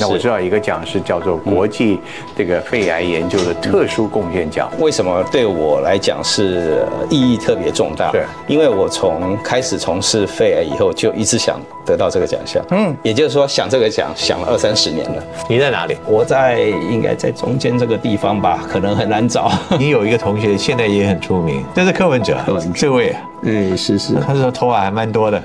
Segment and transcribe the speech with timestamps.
[0.00, 2.00] 那我知道一个奖是叫做国际
[2.36, 4.70] 这个肺癌研究的特殊贡献奖。
[4.78, 8.10] 为什么对我来讲是意义特别重大？
[8.10, 12.64] 对，因为我从开始从事肺癌以后，就一直想得到这个奖项。
[12.70, 15.22] 嗯，也就是说想这个奖想了二三十年了。
[15.48, 15.96] 你在哪里？
[16.06, 16.60] 我在
[16.90, 19.52] 应该在中间这个地方吧，可能很难找。
[19.78, 22.36] 你有一个同学现在也很出名，这是柯文哲，
[22.74, 23.14] 这位。
[23.42, 25.42] 嗯，是是，他说头发还蛮多的，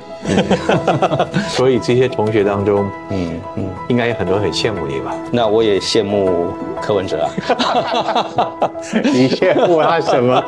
[1.47, 5.15] 所以这些同学当中，嗯嗯，应该有很多很羡慕你吧？
[5.31, 6.49] 那我也羡慕
[6.81, 8.69] 柯文哲啊，
[9.13, 10.43] 你羡慕他什么？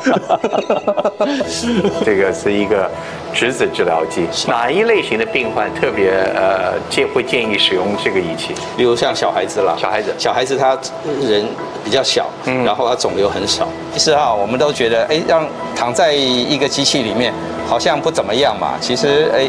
[2.04, 2.90] 这个是一个
[3.34, 8.54] 质子治疗机，哪一类型的病患特别呃建会建议使用这个仪器？
[8.76, 10.78] 比如像小孩子啦，小孩子，小孩子他
[11.22, 11.46] 人
[11.86, 13.68] 比较小，嗯，然后他肿瘤很少。
[13.94, 17.34] 其实哈，我们都觉得，哎，让躺在一个机器里面。
[17.68, 19.48] 好像不怎么样嘛，其实哎，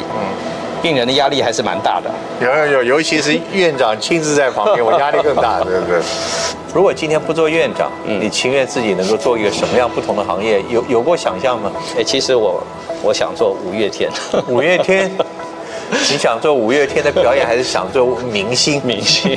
[0.83, 2.11] 病人的压力还是蛮大的。
[2.41, 6.01] 有有有，尤其是院长亲自在旁边，我压力更大，对不对？
[6.75, 10.63] 如果今天不做院长，你情愿自己能够做一个什么样不同的行业？
[10.69, 11.73] 有有过想象吗？
[11.99, 12.63] 哎，其实我
[13.03, 14.11] 我想做五月天。
[14.47, 15.11] 五月天？
[15.91, 18.81] 你想做五月天的表演，还是想做明星？
[18.85, 19.37] 明星。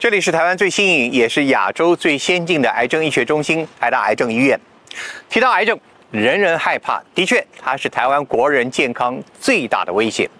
[0.00, 4.56] 这里是台湾最新颖，也是亚洲最先进的癌症医学中心——台大癌症医院。
[5.28, 5.76] 提到癌症，
[6.12, 10.30] 人人害怕，的确，它是台湾国人健康最大的威胁。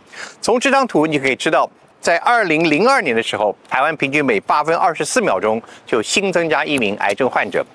[0.41, 1.69] 从这张图你可以知道，
[2.01, 7.67] 在二零零二年的时候，台湾平均每八分二十四秒钟就新增加一名癌症患者，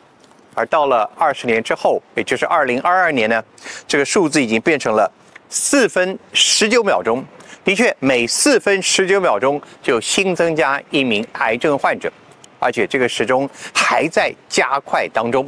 [0.53, 3.43] 而到了二十年之后，也就是二零二二年呢，
[3.85, 5.11] 这个数字已经变成了
[5.49, 7.21] 四分十九秒钟。
[7.63, 12.11] 的确，每四分十九秒钟就新增加一名癌症患者，
[12.59, 15.47] 而且这个时钟还在加快当中。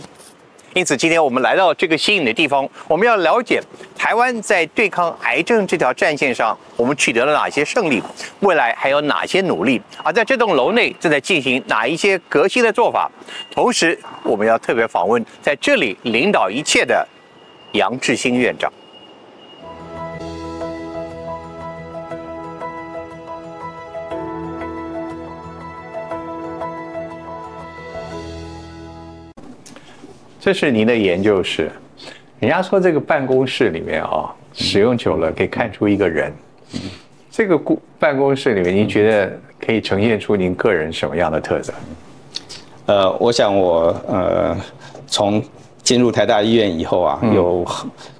[0.73, 3.61] 因此，今天我们来到这个新颖的地方，我们要了解
[3.97, 8.02] 台湾在对抗癌症这条战线上，我们取得了哪些胜利，
[8.41, 9.81] 未来还有哪些努力？
[10.04, 13.09] 而在这栋楼内正在进行哪一些革新的做法？
[13.52, 17.08] 同时，我们要特别访问在这里领导一切的
[17.73, 18.71] 杨志新院长。
[30.45, 31.72] 这是您的研究室，
[32.39, 36.32] 人家说这个办公室里面啊，使用久了可以看出一个人。
[37.32, 41.73] 这个故办公室里面，您觉得可以呈现出您个人什么样的特色？
[42.86, 44.55] 呃，我想我呃
[45.08, 45.44] 从
[45.82, 47.66] 进入台大医院以后啊，有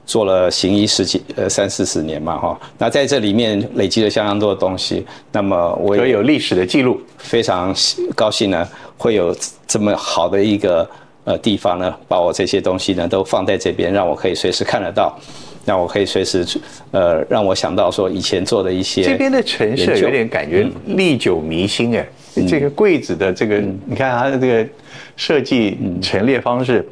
[0.04, 5.06] 做了行医十几呃三四十年嘛哈，那在这里面累积了相当多的东西。
[5.32, 7.72] 那么我有历史的记录，非常
[8.16, 9.32] 高兴呢，会有
[9.68, 10.90] 这么好的一个。
[11.26, 15.18] 呃，地方呢，把我这些东西呢都放在这边，让我可以随时看得到，
[15.66, 16.46] 让我可以随时，
[16.92, 19.02] 呃，让我想到说以前做的一些。
[19.02, 22.08] 这边的陈设有点感觉历久弥新哎，
[22.48, 24.70] 这个柜子的这个，你看它的这个
[25.18, 26.88] 设计陈列方式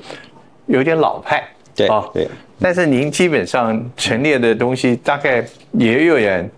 [0.65, 1.43] 有点老派，
[1.75, 2.27] 对啊，对。
[2.59, 6.49] 但是您基本上陈列的东西大概也有点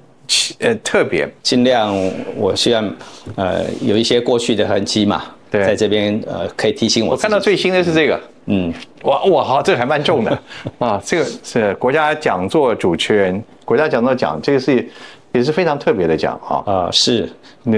[0.59, 1.94] 呃特别，尽量
[2.38, 2.96] 我希望
[3.35, 5.25] 呃有一些过去的痕迹嘛。
[5.63, 7.11] 在这边呃，可以提醒我。
[7.11, 8.73] 我看到最新的是这个，嗯，
[9.03, 10.39] 哇哇好，这个还蛮重的
[10.79, 11.01] 啊。
[11.05, 14.88] 这个是国家讲座主持人，国家讲座奖，这个是
[15.33, 16.63] 也是非常特别的奖啊。
[16.66, 17.29] 啊，是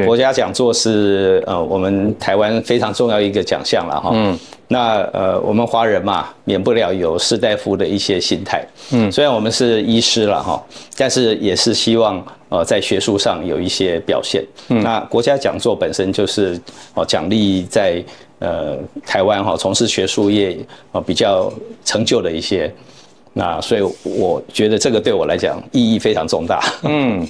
[0.06, 4.12] 国家讲座是呃我们台湾非常重要一个奖项了哈。
[4.14, 4.38] 嗯。
[4.70, 8.66] 那呃我们华人嘛，免不了有士大夫的一些心态。
[8.92, 9.12] 嗯。
[9.12, 10.62] 虽然我们是医师了哈，
[10.98, 12.26] 但是也是希望。
[12.50, 14.44] 呃，在学术上有一些表现。
[14.70, 16.60] 嗯，那国家讲座本身就是
[16.94, 18.02] 哦，奖励在
[18.40, 20.58] 呃台湾哈从事学术业
[20.94, 21.52] 哦比较
[21.84, 22.72] 成就的一些。
[23.34, 26.60] 那所以我觉得这个对我来讲意义非常重大。
[26.84, 27.28] 嗯，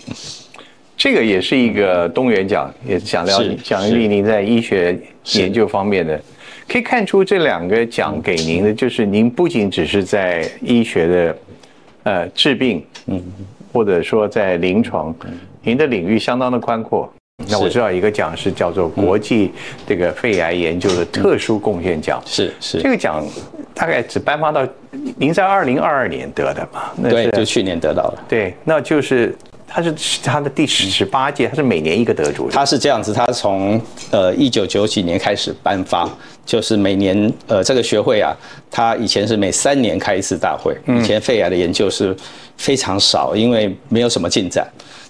[0.96, 4.98] 这个也是一个东元奖，也是想了奖励您在医学
[5.34, 6.20] 研究方面的。
[6.68, 11.38] 可以看出这两个奖给您的，就是您不仅只是在医学的
[12.04, 12.86] 呃治病。
[13.08, 13.24] 嗯。
[13.72, 15.14] 或者说在临床，
[15.62, 17.12] 您的领域相当的宽阔。
[17.50, 19.52] 那我知道一个奖是叫做国际
[19.86, 22.20] 这个肺癌研究的特殊贡献奖。
[22.26, 23.24] 是是，这个奖
[23.76, 24.68] 大概只颁发到
[25.16, 27.10] 您在二零二二年得的嘛？
[27.10, 28.24] 对，就去年得到了。
[28.28, 29.36] 对，那就是
[29.68, 29.94] 他是
[30.24, 32.50] 他的第十八届，他是每年一个得主。
[32.50, 33.80] 他是这样子，他从
[34.10, 36.10] 呃一九九几年开始颁发，
[36.46, 38.36] 就是每年呃这个学会啊，
[38.72, 40.76] 他以前是每三年开一次大会。
[40.88, 42.16] 以前肺癌的研究是。
[42.60, 44.68] 非常少，因为没有什么进展。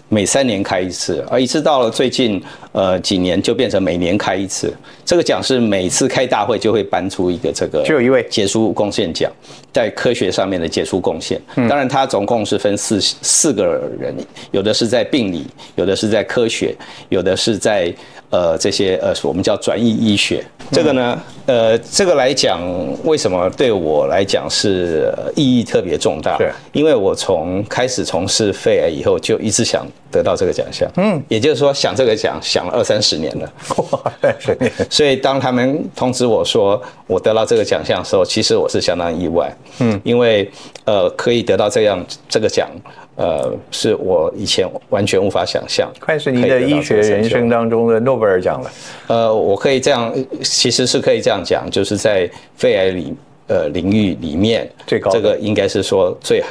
[0.09, 4.73] 每三年开一次，而一直到了最近呃几年就变成每年开一次。
[5.05, 9.31] 这个奖是每次开大会就会颁出一个这个，就有一位杰出贡献奖，
[9.71, 11.41] 在科学上面的杰出贡献。
[11.55, 13.65] 当然，它总共是分四四个
[13.99, 14.15] 人，
[14.51, 15.45] 有的是在病理，
[15.75, 16.75] 有的是在科学，
[17.09, 17.93] 有的是在。
[18.29, 20.43] 呃，这些呃，我们叫转移医学。
[20.71, 22.59] 这个呢，呃，这个来讲，
[23.05, 26.37] 为什么对我来讲是意义特别重大？
[26.37, 30.89] 对，因为我从开始从事肺癌以后，就一直想得到这个奖项。
[30.97, 33.49] 嗯，也就是说，想这个奖想了二三十年了。
[33.91, 34.69] 哇，十年。
[34.91, 39.49] 所以当他们通知我说我得到这个奖项的时候，其实我是相当意外。
[39.79, 40.51] 嗯，因为
[40.83, 42.69] 呃，可以得到这样这个奖。
[43.17, 48.71] 呃，是我以前完全无法想象，快是您的医学人生当中的诺贝尔奖了。
[49.07, 53.15] 呃，我可以这样，其实是可以这样讲，就是在肺癌里
[53.47, 56.43] 呃领域里面最高，这个应该是说最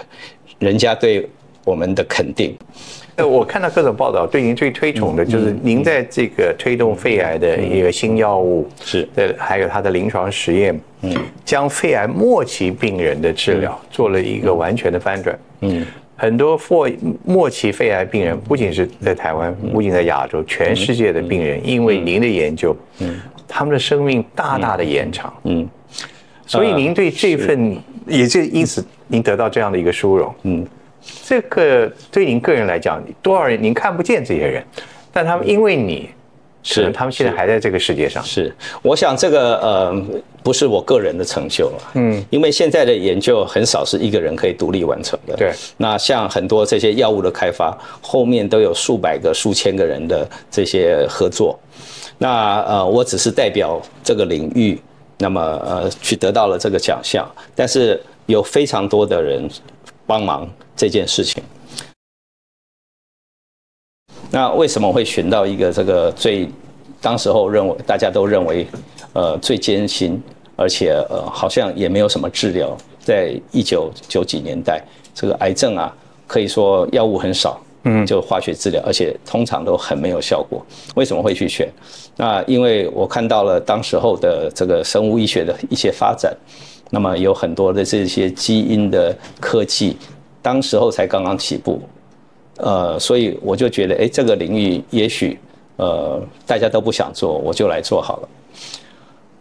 [0.59, 1.29] 人家对
[1.65, 2.57] 我们的肯定。
[3.15, 9.09] 呃，我看到各种报道，对您最推崇的就是您在这个推动肺癌的一个新药物是。
[9.15, 15.87] 的，还有它的临床实验，嗯，将肺癌末期病人的治疗做了一个完全的翻转，嗯。
[16.17, 16.91] 很多末
[17.25, 25.69] 末期肺癌病人，不仅是在台湾，不仅在亚洲，全世界的病人，因为您的研究，嗯，他们的生命大大的延长，嗯，
[26.47, 27.77] 所以您对这份，
[28.07, 30.67] 也就因此您得到这样的一个殊荣，嗯，
[31.23, 34.65] 这个对您个人来讲，多少人您看不见这些人，
[35.13, 36.09] 但他们因为你。
[36.67, 38.23] 是，他们现在还在这个世界上。
[38.25, 38.53] 是，
[38.83, 40.05] 我想这个呃，
[40.43, 41.93] 不是我个人的成就了。
[41.95, 45.37] 嗯，因为现在的研究很少是一个人可以独立完成的。
[45.37, 45.53] 对。
[45.77, 51.57] 那像很多这些药物的开发，后面都有数百个、数千个人的这些合作。
[52.19, 54.81] 那呃，我只是代表这个领域，
[55.19, 57.25] 那么呃，去得到了这个奖项，
[57.55, 59.49] 但是有非常多的人
[60.05, 61.41] 帮忙这件事情。
[64.37, 66.47] 那为什么会选到一个这个最，
[67.01, 68.67] 当时候认为大家都认为，
[69.15, 70.23] 呃最艰辛，
[70.57, 74.85] 而且呃好像也没有什么治疗，在一九九几年代，
[75.15, 75.91] 这个癌症啊
[76.27, 80.63] 可以说药物很少，嗯，就化学治疗，而且通常都很没有效果。
[80.97, 81.73] 为什么会去选？
[82.15, 86.37] 那因为我看到了当时候的这个生物医学的一些发展，
[86.91, 89.97] 那么有很多的这些基因的科技，
[90.43, 91.81] 当时候才刚刚起步。
[92.59, 95.39] 呃，所以我就觉得，哎，这个领域也许，
[95.77, 98.29] 呃，大家都不想做，我就来做好了。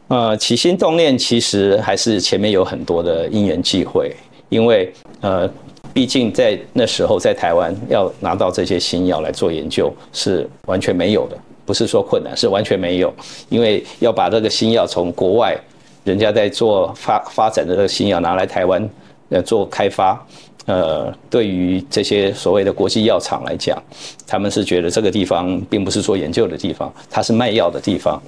[0.10, 4.14] 呃，起心动念其实还是前面有很多的因缘际会，
[4.50, 4.92] 因为
[5.22, 5.50] 呃，
[5.94, 13.14] 毕竟在那时候在台湾要拿到这些新药来做研究是完全没有的，不是说困难，是完全没有，
[13.50, 15.58] 因为要把这个新药从国外
[16.04, 18.90] 人家在做发发展的这个新药拿来台湾
[19.30, 20.22] 呃做开发。
[20.66, 23.82] 呃，对于这些所谓的国际药厂来讲，
[24.26, 28.20] 他们是觉得这个地方并不是做研究的地方，它是卖药的地方。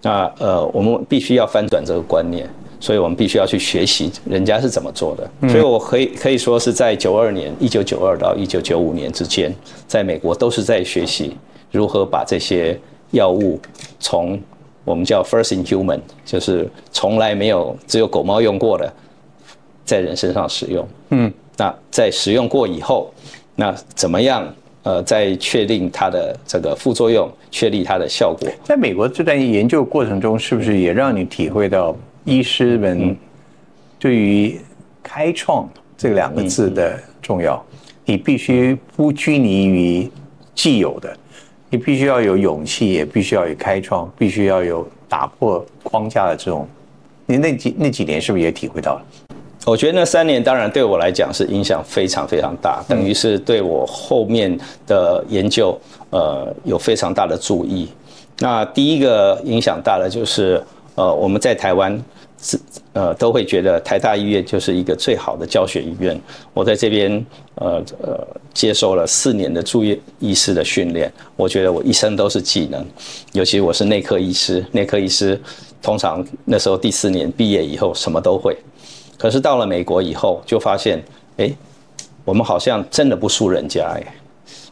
[0.00, 2.48] 那呃，我们必须要翻转这个观念，
[2.80, 5.48] 所以我们必须要去学习人家是怎么做的。
[5.48, 9.54] 所以我可以可以说是在九二年，一九九二到一九九五年之间，
[9.86, 11.36] 在美国都是在学习
[11.70, 12.78] 如何把这些
[13.10, 13.60] 药物
[14.00, 14.40] 从
[14.84, 18.90] 我们叫 first in human，就是从来没有只有狗猫用过的，
[19.84, 20.88] 在人身上使用。
[21.10, 21.32] 嗯。
[21.56, 23.12] 那在使用过以后，
[23.54, 24.52] 那怎么样？
[24.82, 28.46] 呃，在确定它的这个副作用，确立它的效果。
[28.62, 33.16] 在美国这段研究过程中，是不是也让你体会到医师们
[33.98, 34.60] 对于
[35.02, 35.66] “开创”
[35.96, 37.64] 这两个字的重要？
[38.04, 40.10] 你必须不拘泥于
[40.54, 41.16] 既有的，
[41.70, 46.68] 你必须要有勇气，也必须要有开创，必须要有打破框架的这种。
[47.24, 49.02] 你那几那几年是不是也体会到了？
[49.66, 55.78] 我觉得那三年当然对我来讲是影响非常非常大，等于是对我后面的研究
[56.10, 57.88] 呃有非常大的注意。
[58.40, 60.62] 那第一个影响大的就是
[60.96, 61.98] 呃我们在台湾
[62.42, 62.58] 是
[62.92, 66.20] 呃都会觉得台大医院就是一个最好的教学医院。
[66.52, 72.84] 我在这边呃呃接受了四年的住院医师的训练，我觉得我一生都是技能，
[73.32, 75.40] 尤其我是内科医师，内科医师
[75.80, 78.54] 通常那时候第四年毕业以后什么都会。
[79.18, 81.02] 可是到了美国以后，就发现，
[81.36, 81.52] 哎，
[82.24, 84.02] 我们好像真的不输人家哎。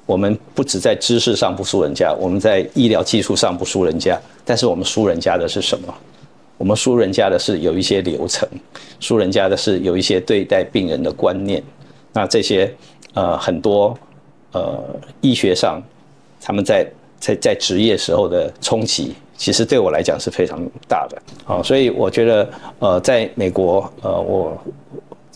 [0.04, 5.94] 我们不止在知识上不输人家，我们在医疗技术上不输人家，但是我们输人家的是什么？
[6.58, 8.48] 我们输人家的是有一些流程，
[8.98, 11.62] 输人家的是有一些对待病人的观念。
[12.12, 12.72] 那这些
[13.14, 13.96] 呃很多
[14.50, 14.84] 呃
[15.20, 15.80] 医学上，
[16.40, 16.84] 他们在
[17.22, 19.14] 在在职业时候的冲击。
[19.34, 22.48] 其实对我来讲是非常大的，好，所以我觉得，
[22.78, 24.56] 呃，在美国，呃，我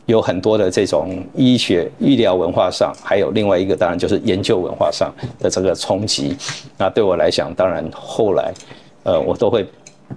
[0.05, 6.37] 有很多的这种医学、医疗文化上，还有另外一个当然就是研究文化上的这个冲击。
[6.79, 8.55] 那对我来讲，当然后来，
[9.03, 9.67] 呃，我都会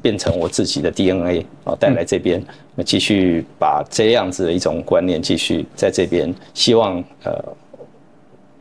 [0.03, 2.39] 变成我自己的 DNA 啊，带来这边，
[2.85, 7.43] 继续把这样子的一种观念继续在这边，希望呃。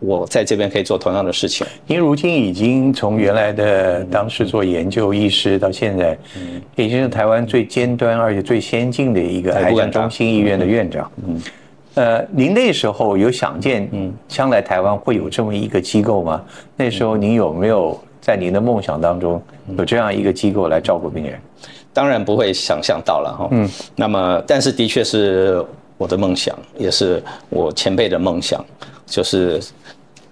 [0.01, 1.67] 我在这边可以做同样的事情。
[1.87, 6.17] 您如今已经从原来的当时做研究医师，到现在，
[6.77, 11.11] 已经是台湾最尖端而且最先进的一个癌症中心医院的院长。
[11.27, 11.43] 嗯，
[11.95, 16.41] 呃，您那时候有想见，嗯，将来台湾会有这么一个机构吗？
[16.77, 19.43] 那时候您有没有在您的梦想当中
[19.77, 21.39] 有这样一个机构来照顾病人？
[21.93, 23.49] 当然不会想象到了哈。
[23.51, 25.65] 嗯，那么但是的确是
[25.97, 28.65] 我的梦想，也是我前辈的梦想，
[29.09, 29.61] 就是。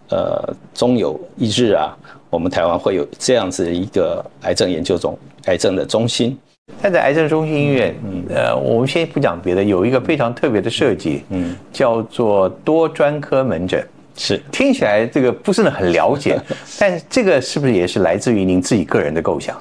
[0.09, 1.93] 呃，终有一日啊，
[2.31, 6.39] 我们台湾会有这样子一个癌症研究中癌症的中心。
[6.81, 13.85] 但在癌症中心医院，嗯，呃，我们先不讲别的，有一个非常特别的设计，嗯，叫做多专科门诊。
[14.17, 16.41] 是，听起来这个不是很了解，
[16.79, 19.61] 但这个是不是也是来自于您自己个人的构想？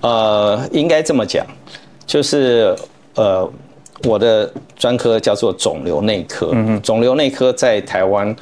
[0.00, 1.46] 呃，应该这么讲，
[2.04, 2.74] 就是
[3.14, 3.48] 呃，
[4.04, 8.34] 我的专科叫做肿瘤内科，嗯肿瘤内科在台湾。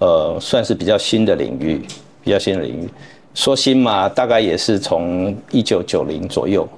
[0.00, 1.80] 呃，算是比较新的领域，
[2.22, 2.88] 比较新的领域。
[3.32, 6.68] 说新嘛，大概也是从一九九零左右，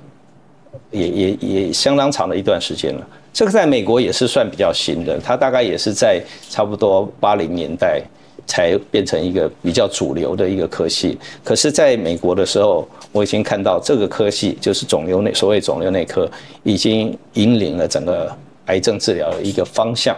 [0.90, 3.07] 也也也相当长的一段时间了。
[3.33, 8.00] 这个在美国也是算比较新的，它大概也是在差不多八零年代
[8.47, 11.19] 才变成一个比较主流的一个科系。
[11.45, 16.31] 可是，在美国的时候，我已经看到这个科系就是肿瘤内所谓肿瘤内科，
[16.62, 18.35] 已经引领了整个
[18.67, 20.17] 癌症治疗的一个方向。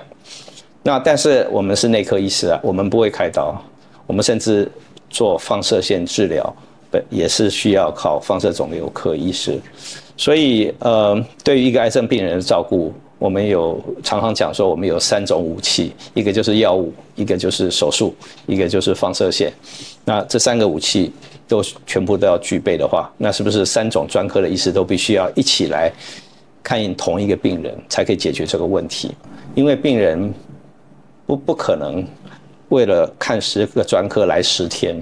[0.83, 3.61] 那但是我们是内科医师啊，我们不会开刀，
[4.07, 4.71] 我们甚至
[5.11, 6.57] 做放射线治疗，
[7.11, 9.59] 也是需要靠放射肿瘤科医师。
[10.17, 18.15] 所以呃，对于一个癌症病人的照顾，我们有常常讲说，我们有三种武器，一个就是药物，一个就是手术，
[18.47, 19.53] 一个就是放射线。
[20.05, 21.13] 那这三个武器
[21.47, 25.93] 都全部都要具备的话，那是不是三种专科的医师都必须要一起来
[26.63, 29.15] 看同一个病人，才可以解决这个问题？
[29.55, 30.33] 因为病人。
[31.29, 32.03] 不不可能，
[32.71, 34.99] 为了看十个专科来十天，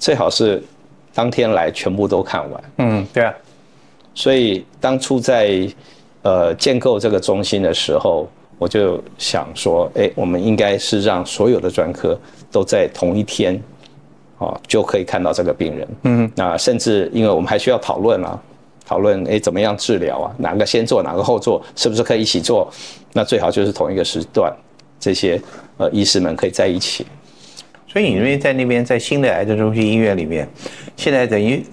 [0.00, 0.60] 最好是
[1.14, 2.64] 当天来全部都看完。
[2.78, 3.32] 嗯，对啊。
[4.12, 5.64] 所以当初在
[6.22, 12.18] 呃建构这个中心的时候，我就想说，哎，我们应该是让所有的专科
[12.50, 13.60] 都在同一天，
[14.38, 15.88] 哦，就可以看到这个病人。
[16.02, 18.40] 嗯，那甚至因为我们还需要讨论啊，
[18.86, 22.70] 讨论哎怎么样治疗啊，哪个先做，哪个后做，是不是可以一起做？
[23.12, 24.52] 那最好就是同一个时段。
[25.02, 25.40] 这些
[25.78, 27.06] 呃医师们可以在一起，
[27.88, 30.46] 所以你因为在那边在新的癌症中心医院里面，
[30.94, 31.64] 现在等于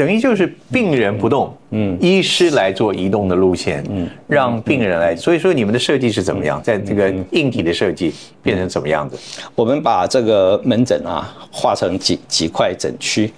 [0.00, 5.14] 等于就是病人不动，嗯，医师来做移动的路线，嗯，让病人来。
[5.14, 6.58] 所以说你们的设计是怎么样？
[6.62, 8.10] 在这个硬体的设计
[8.42, 9.18] 变成怎么样子？
[9.54, 13.30] 我们把这个门诊啊划成几几块诊区，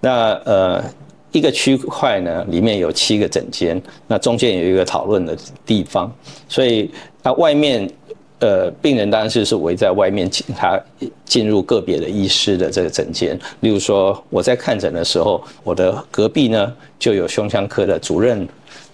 [0.00, 0.82] 那呃
[1.30, 6.12] 一个区块呢里面有七个诊间，那中间有一个讨论的地方，
[6.48, 6.90] 所以
[7.22, 7.88] 它外面。
[8.40, 10.80] 呃，病人当然是是围在外面，请他
[11.24, 13.38] 进入个别的医师的这个诊间。
[13.60, 18.48] 例如说，我在看诊的时候，我的隔壁呢就有胸腔科的主任，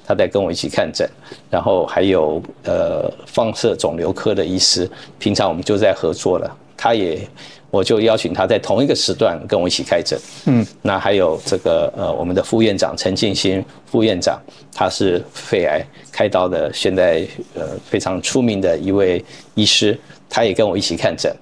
[0.05, 1.09] 他在跟我一起看诊，
[1.51, 7.27] 然后还有呃放射肿瘤科的医师，平常我们就在合作了，他也。
[7.71, 10.19] 我就邀请他在同一个时段跟我一起开诊。
[10.47, 14.41] 嗯，那还有这个呃，我们的副院长陈静心副院长，
[14.73, 19.23] 他是肺癌开刀的，现在呃非常出名的一位
[19.55, 19.99] 医师，
[20.31, 21.35] 他也跟我一起看诊。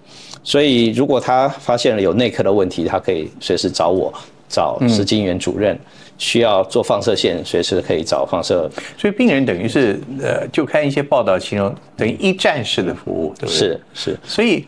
[0.42, 4.12] 所以如果他发现了有内科的问题，他可以随时找我，
[4.48, 5.78] 找石金元主任。
[6.16, 8.70] 需要做放射线，随时可以找放射。
[8.96, 13.54] 所以病人等于是呃，就看一些报道形容等于一站式的服务，对不对？
[13.54, 14.18] 是是。
[14.24, 14.64] 所以。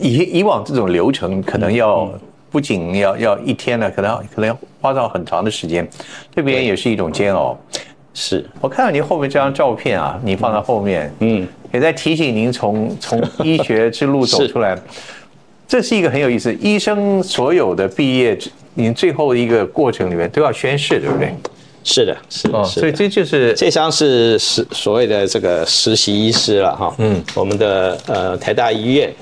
[0.00, 2.10] 以以往这种流程可能要
[2.50, 5.88] 不仅要要一天呢，可能可能要花到很长的时间，
[6.34, 7.56] 对别人也是一种煎熬。
[8.12, 14.76] 是我看到您后面这张照片啊，你放到后面，嗯，也在提醒您从从医学之路走出来。
[15.68, 18.36] 这是一个很有意思，医生所有的毕业，
[18.74, 21.32] 您最后一个过程里面都要宣誓，对不对？
[21.84, 26.92] 是的，是哦，所以这就是这张是实所谓的这个实习医师了哈。
[26.98, 29.12] 嗯，我们的呃台大医院。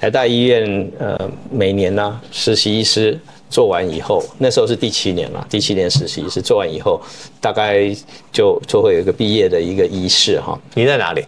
[0.00, 1.18] 台大医院呃，
[1.50, 3.18] 每年呢实习医师
[3.50, 5.44] 做完以后，那时候是第七年了。
[5.50, 7.00] 第七年实习医师做完以后，
[7.40, 7.92] 大概
[8.30, 10.56] 就就会有一个毕业的一个仪式哈。
[10.74, 11.24] 你在哪里？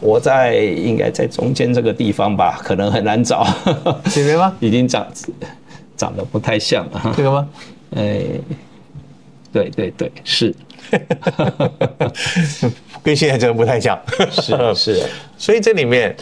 [0.00, 3.46] 我在应该在中间这个地方吧，可能很难找。
[4.10, 4.56] 这边吗？
[4.58, 5.06] 已经长
[5.98, 7.14] 长得不太像了。
[7.14, 7.46] 这个吗？
[7.96, 8.22] 哎，
[9.52, 10.54] 对对对，是。
[13.02, 14.00] 跟现在真的不太像。
[14.30, 15.02] 是是，
[15.36, 16.16] 所以这里面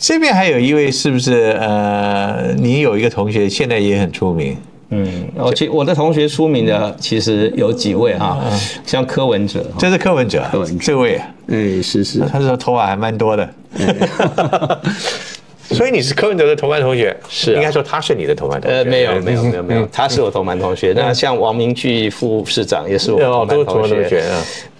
[0.00, 1.54] 这边还有一位是不是？
[1.60, 4.56] 呃，你有一个同学现在也很出名。
[4.88, 8.42] 嗯，我其我的同学出名的其实有几位哈，
[8.86, 13.48] 像柯文哲，这是柯文哲，柯文哲这位，哎是是，他说头发还蛮多的。
[15.74, 18.76] 所以你是柯文哲的同班同学，是应该说他是你的同班同学。
[18.76, 20.92] 呃，没有没有没有没有，他是我同班同学。
[20.96, 24.22] 那像王明炬副市长也是我同班同学。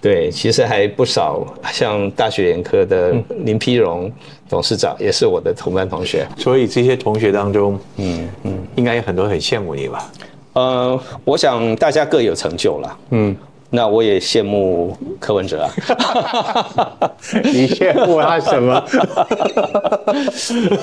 [0.01, 4.11] 对，其实还不少，像大学眼科的林丕荣
[4.49, 6.27] 董事长也是我的同班同学。
[6.37, 10.11] 所以这些同学当中，嗯嗯，应该有很多很羡慕你吧？
[10.55, 12.99] 呃，我想大家各有成就了。
[13.11, 13.37] 嗯。
[13.73, 17.11] 那我也羡慕柯文哲啊！
[17.45, 18.85] 你羡慕他什么？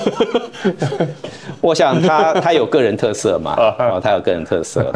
[1.60, 4.90] 我想他他有个人特色嘛，哦，他有个人特色。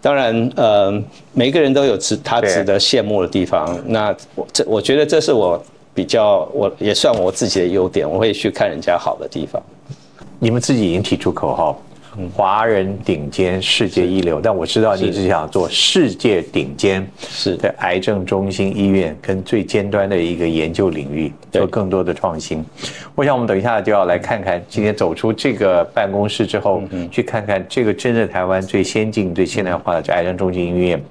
[0.00, 3.78] 当然，呃，每个人都有值他值得羡慕的地方。
[3.86, 4.14] 那
[4.52, 5.62] 这我觉得这是我
[5.94, 9.62] 比较，我也算我自己的优点，我会去看人家好的地方。
[10.38, 11.80] 你们自己已经提出口号。
[12.34, 14.40] 华人顶尖，世界一流。
[14.40, 22.64] 但我知道你是想做世界顶尖是的癌症中心医院，跟最尖端的一个研究领域做更多的创新。
[23.14, 31.02] 我想我们等一下就要来看看，今天走出这个办公室之后，去看看这个真正台湾最先进、最现代化的这癌症中心医院。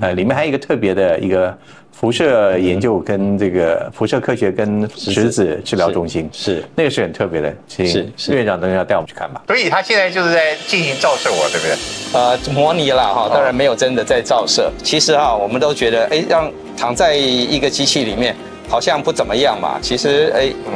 [0.00, 1.56] 呃，里面还有一个特别的一个。
[1.98, 7.84] 辐射研究跟这个辐射科学跟石子治疗中心是那个是很特别的，请
[8.28, 9.42] 院长等一下带我们去看吧。
[9.48, 11.76] 所以他现在就是在进行照射，我对不对？
[12.12, 14.70] 呃，模拟了哈，当然没有真的在照射。
[14.84, 18.32] 其实哈，我们都觉得，哎，让躺在一个机器里面
[18.68, 19.80] 好像不怎么样嘛。
[19.82, 20.72] 其实，哎，嗯，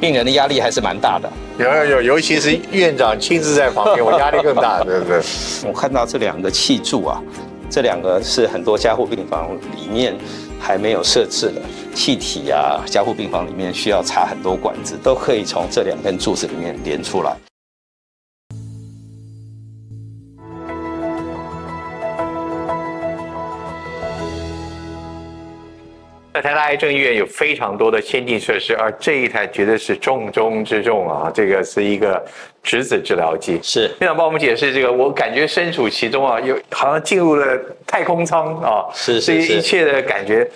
[0.00, 1.30] 病人的压力还是蛮大的。
[1.58, 5.20] 有有有，尤其是院长亲自在旁边， 我压力更大，对不对？
[5.64, 7.22] 我看到这两个气柱啊，
[7.70, 10.12] 这两个是很多加护病房里面。
[10.58, 11.62] 还没有设置的
[11.94, 17.36] 气体啊，加护病房里面需要插很多管子，都可以从这两根柱子里面连出来。
[26.36, 31.32] 在台大癌症医院有非常多的先进设施，而这一台绝对是重中之重啊！
[31.34, 32.22] 这个是一个
[32.62, 33.58] 质子治疗机。
[33.62, 38.84] 是院长帮我们解释这个，我感觉身处其中啊，有好像进入了太空舱啊！
[38.92, 40.46] 是是是，一切的感觉。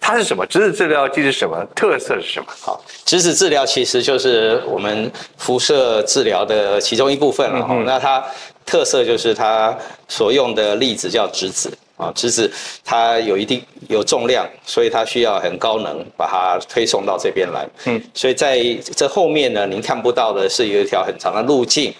[0.00, 0.44] 它是什么？
[0.46, 1.64] 质子治疗机是什么？
[1.76, 2.46] 特色是什么？
[2.60, 7.68] 好，质子治疗其实就是我们辐射治疗的其中一部分了。
[7.86, 8.20] 那它
[8.66, 9.78] 特色就是它
[10.08, 12.50] 所用的粒子叫质子啊，质子
[12.84, 17.68] 它有一定有重量，所以它需要很高能把它推送到这边来。
[17.84, 18.62] 嗯，所以在
[18.96, 21.92] 这后面呢，您看不到的是有一条很长的路径。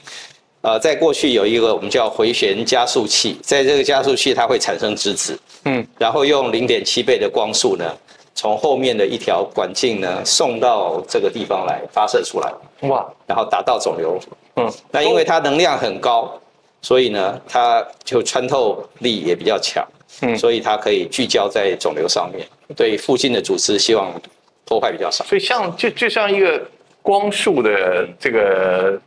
[0.63, 7.97] 呃，在过去有一个我们叫回旋加速器，在这个加速器它会产生质子，嗯，然后用零点七倍的光速呢，
[8.35, 12.53] 从后面的一条管径呢送到这个地方来发射出来，
[12.91, 14.21] 哇，然后达到肿瘤，
[14.57, 16.31] 嗯，那因为它能量很高，
[16.83, 19.87] 所以呢它就穿透力也比较强，
[20.23, 24.13] 嗯，所以它可以聚焦在肿瘤上面，对附近的组织希望
[24.65, 26.63] 破坏比较少，所以像就就像一个
[27.03, 29.01] 光束的这个。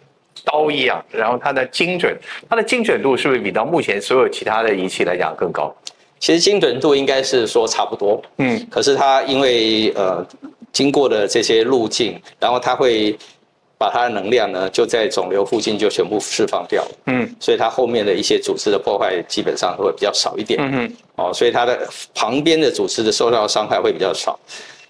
[0.46, 2.18] 刀一样，然后它的精准，
[2.50, 5.74] 它的精准度是不是比到目前所有其他的仪器来讲更高？
[6.20, 10.26] 其实精准度应该是说差不多，嗯，可是它因为呃
[10.74, 13.16] 经过的这些路径，然后它会
[13.84, 24.40] 把它的能量呢就在肿瘤附近就全部释放掉了，嗯，所以它后面的一些组织的破坏基本上会比较少一点，嗯嗯，哦，所以它的旁边的组织的受到伤害会比较少，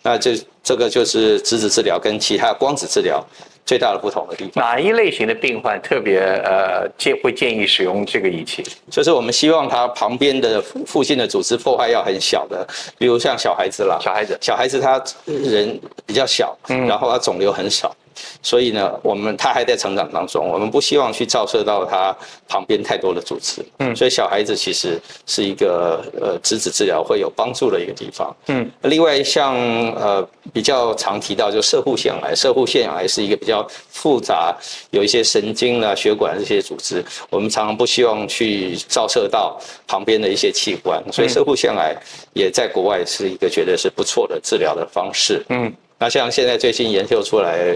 [0.04, 3.26] 那这这个就是质子治疗跟其他光子治疗。
[3.66, 8.62] 最大的不同的地方，哪一类型的病患特别呃建会建议使用这个仪器？
[8.92, 16.86] 就是我们希望它旁边的附近的组织破坏要很小的，比如像小孩子啦，小孩子，小孩子他人比较小，嗯。
[16.86, 17.96] 然后他肿瘤很少。
[18.42, 22.16] 所以呢，我们他还在成长当中，我们不希望去照射到他
[22.48, 23.64] 旁边太多的组织。
[23.80, 28.36] 嗯，所以小孩子其实是一个呃，质子治疗会有帮助的一个地方。
[28.48, 29.56] 嗯，另外像
[29.94, 34.56] 呃比较常提到就射护腺癌，射护腺癌是一个比较复杂，
[34.92, 41.96] 有一些神经啊、血管这些组织，我们常常不希望去照射到旁边的一些器官，所以射护腺癌
[42.34, 45.44] 也在国外是一个觉得是不错的治疗的方式。
[45.50, 47.76] 嗯，那像现在最新研究出来。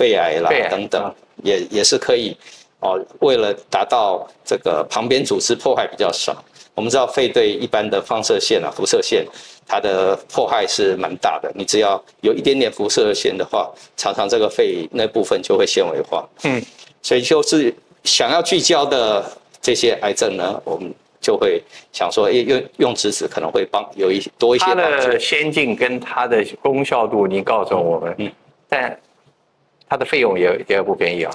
[0.00, 2.34] 肺癌啦等等，也也是可以
[2.78, 2.98] 哦。
[3.18, 6.42] 为了达到这个旁边组织破坏比较少，
[6.74, 9.26] 我们知道肺对一般的放射线啊、辐射线，
[9.68, 11.52] 它的破坏是蛮大的。
[11.54, 16.26] 你只要有一点点辐射线的话，常常这个肺那部分就会纤维化。
[16.44, 16.62] 嗯，
[17.02, 19.22] 所以就是想要聚焦的
[19.60, 24.64] 这些癌症呢，我们就会想说，用用用质子可能会帮有一多一些。
[24.64, 28.14] 它的先进跟它的功效度，你告诉我们。
[28.16, 28.32] 嗯。
[28.66, 28.98] 但
[29.90, 31.30] 它的费用也也不便宜啊。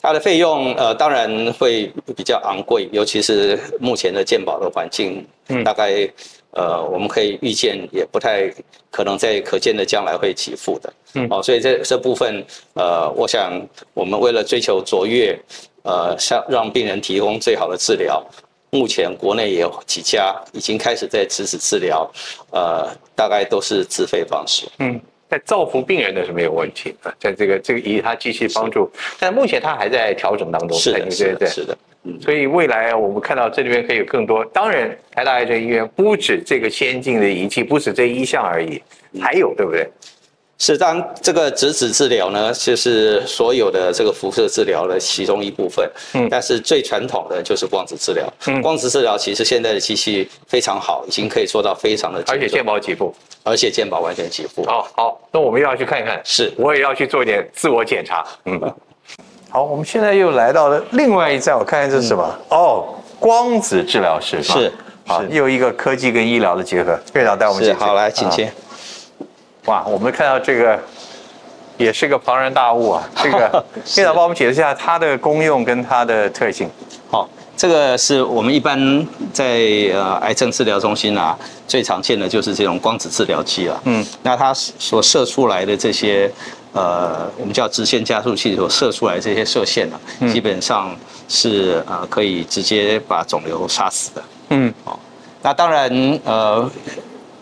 [0.00, 6.08] 它的费用呃当然会比较昂贵，尤其是目前的鉴宝的环境，嗯大概
[6.52, 8.48] 呃我们可以预见也不太
[8.90, 10.92] 可能在可见的将来会给付的。
[11.14, 11.26] 嗯。
[11.28, 13.60] 哦，所以这这部分呃，我想
[13.94, 15.36] 我们为了追求卓越，
[15.82, 18.24] 呃，向让病人提供最好的治疗。
[18.70, 22.08] 目前国内也有几家已经开始在支持治疗，
[22.50, 24.66] 呃，大概都是自费方式。
[24.80, 30.78] 嗯，在造福病人的是没有问题啊，在这个这个以它继续帮助，但目前它还在调整当中。
[30.78, 31.76] 是的，是的，是的。
[32.04, 34.44] 嗯，所以未来我们看到这里面可以有更多。
[34.46, 38.80] 当然，台大癌症医院不止这个先进的仪器，不止这一项而已，
[39.20, 39.88] 还有对不对？
[40.58, 45.86] 是，当这个质子治疗呢，就是所有的这个辐射治疗的其中一部分。
[46.14, 48.26] 嗯，但是最传统的就是光子治疗。
[48.46, 53.14] 嗯，光子治疗其实现在的机器非常好，已经可以做到非常的，而且健保给付，
[53.44, 54.62] 而且健保完全给付。
[54.62, 56.18] 哦，好，那我们要去看一看。
[56.24, 58.24] 是，我也要去做一点自我检查。
[58.46, 58.58] 嗯，
[59.50, 62.38] 好，我们现在又来到了另外一站，我看看这是什么？
[62.48, 64.72] 哦，光子治疗室是，
[65.04, 66.98] 好，又一个科技跟医疗的结合。
[67.12, 67.78] 院长带我们进去。
[67.78, 68.48] 好，来，请进。
[69.66, 70.78] 哇，我们看到这个
[71.76, 73.08] 也是个庞然大物啊！
[73.20, 73.64] 这个
[73.96, 76.70] 院长帮我们解释一下它的功用跟它的特性。
[77.10, 79.58] 好，这个是我们一般在
[79.92, 83.80] 呃癌症治疗中心啊最常见的就是这种光子治疗机了。
[83.86, 86.30] 嗯，那它所射出来的这些
[86.72, 89.98] 呃我们叫直线加速器所射出来这些射线呢，
[90.32, 90.96] 基本上
[91.28, 94.22] 是呃可以直接把肿瘤杀死的。
[94.50, 95.00] 嗯，好，
[95.42, 95.90] 那当然
[96.24, 96.70] 呃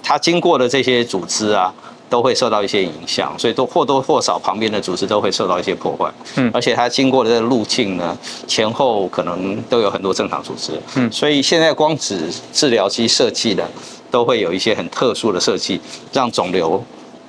[0.03, 1.71] 它经过的这些组织啊。
[2.15, 6.09] 都会受到一些影响，所以都或多或少旁边的组织都会受到一些破坏。
[6.37, 10.81] 嗯，而且它经过的这个路径呢，前后可能都有很多正常组织。
[10.95, 13.69] 嗯，所以现在光子治疗机设计的
[14.13, 15.81] 都会有一些很特殊的设计，
[16.13, 16.81] 让肿瘤，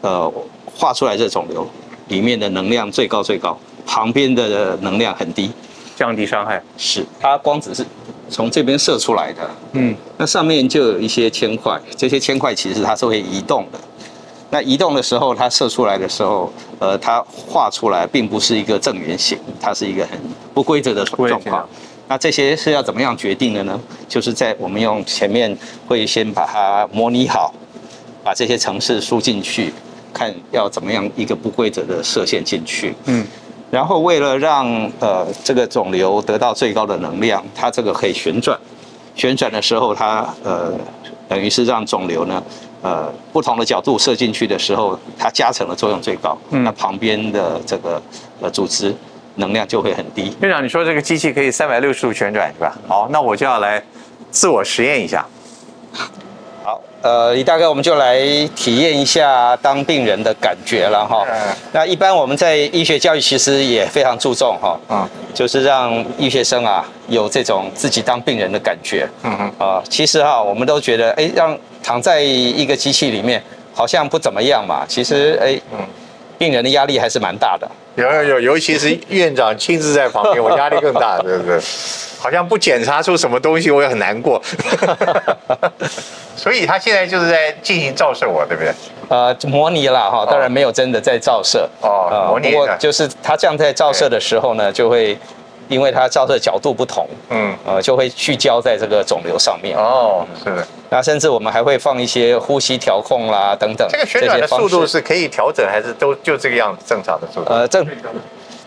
[0.01, 0.31] 呃，
[0.77, 1.67] 画出来这肿瘤
[2.09, 5.49] 里面的能量最高最高，旁边的能量很低，
[5.95, 6.61] 降低伤害。
[6.77, 7.83] 是，它光子是
[8.29, 9.49] 从这边射出来的。
[9.71, 13.79] 嗯，那上面就有一些铅块，这些铅块其实它是会移动的。
[14.51, 20.17] 那移动的时候，它射出来的时候，呃，它画出来并不是一个正圆形，它是一个很
[20.53, 21.67] 不规则的状况。
[22.07, 23.79] 那这些是要怎么样决定的呢？
[24.07, 27.53] 就是在我们用前面会先把它模拟好，
[28.23, 29.73] 把这些城市输进去，
[30.13, 32.93] 看要怎么样一个不规则的射线进去。
[33.05, 33.25] 嗯。
[33.71, 34.67] 然后为了让
[34.99, 38.57] 呃这个肿瘤得到最高的能量，它这个可以旋转，
[39.15, 40.71] 旋转的时候它呃
[41.27, 42.41] 等于是让肿瘤呢。
[42.85, 46.37] 呃，不同的角度射进去的时候，它加成的作用最高。
[46.51, 47.99] 嗯，那旁边的这个
[48.39, 48.93] 呃组织
[49.37, 50.31] 能量就会很低。
[50.39, 52.77] 院长，你说这个机器可以三百六十度旋转是吧？
[52.87, 53.83] 好，那我就要来
[54.29, 55.25] 自我实验一下。
[56.63, 58.19] 好，呃，李大哥，我们就来
[58.55, 61.25] 体验一下当病人的感觉了哈。
[61.71, 69.09] 那一般我们在医学教育其实也非常注重哈，嗯，就是让医学生啊有这种自己当病人的感觉。
[69.23, 69.51] 嗯嗯。
[69.57, 71.57] 啊，其实哈，我们都觉得哎让。
[71.85, 73.39] 躺在一个机器里面，
[73.71, 74.83] 好像不怎么样嘛。
[74.87, 75.77] 其实，哎，嗯，
[76.35, 77.69] 病人的压力还是蛮大的。
[77.93, 81.59] 有有有，尤其是院长亲自在旁边，我压力更大，对不对？
[82.17, 84.41] 好像不检查出什么东西，我也很难过。
[86.35, 88.73] 所以他现在就是在进行照射我，对不对？
[89.07, 91.69] 呃，模拟了哈，当然没有真的在照射。
[91.81, 92.49] 哦，模拟。
[92.49, 95.15] 不过就是他这样在照射的时候呢，就会。
[95.67, 99.77] 因为它照射角度不同，嗯，呃，就会聚焦在这个肿瘤上面。
[99.77, 100.67] 哦，是的。
[100.89, 103.87] 那甚至我们还会放一些呼吸调控啦，等等。
[103.91, 107.51] 这个旋转的速度是可以调整，还是都就这个样子正常的速度？
[107.51, 107.85] 呃，正，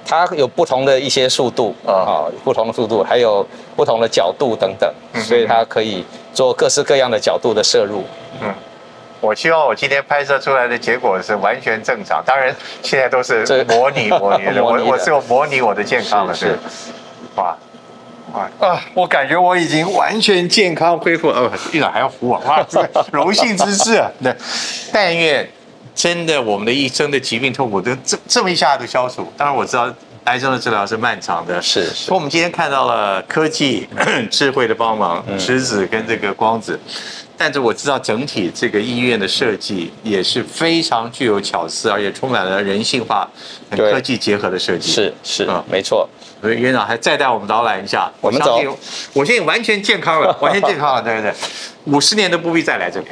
[0.04, 8.04] 它有不同的一些速度啊，不同的速度，还有不同的角度等等，所以它可以做各式各样的角度的摄入。
[8.40, 8.52] 嗯。
[9.20, 12.22] 我希望我今天拍摄出来的结果是完全正常。
[12.24, 16.56] 当然，现在都是模拟 模拟的，我我是有模拟我的健康了，是。
[17.34, 17.56] 哇
[18.32, 18.80] 哇啊！
[18.94, 21.28] 我感觉我已经完全健康恢复。
[21.28, 22.64] 哦，院长还要扶我，哇，
[23.10, 24.10] 荣幸之至啊！
[24.22, 24.34] 对，
[24.92, 25.48] 但愿
[25.94, 29.26] 真的我们的一生的疾病痛苦都这这么一下都消除。
[29.36, 29.92] 当然我知道
[30.24, 31.86] 癌症的治疗是漫长的，是。
[31.86, 33.88] 所以我们今天看到了科技
[34.30, 36.78] 智慧的帮忙，质子跟这个光子。
[37.40, 43.30] 但是我知道整体这个医院的设计也是非常具有巧思，而且充满了人性化、
[43.70, 44.90] 跟科技结合的设计。
[44.90, 46.08] 是是嗯，没错。
[46.42, 48.10] 所以院长还再带我们导览一下。
[48.20, 48.60] 我们走。
[49.12, 51.34] 我现在完全健康了， 完全健康了，对对对？
[51.84, 53.06] 五十年都不必再来这里。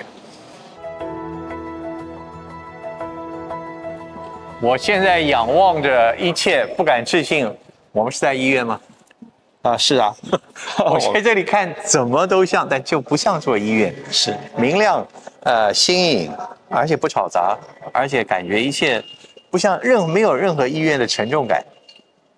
[4.61, 7.49] 我现在仰望着一切，不敢置信，
[7.93, 8.81] 我们是在医院吗？
[9.66, 10.14] 啊，是啊，
[10.79, 13.94] 我在这里看 怎么都像，但就不像做医院。
[14.11, 15.05] 是明亮，
[15.42, 16.33] 呃，新颖，
[16.68, 17.57] 而且不吵杂，
[17.92, 19.02] 而且感觉一切
[19.50, 21.64] 不像任没有任何医院的沉重感。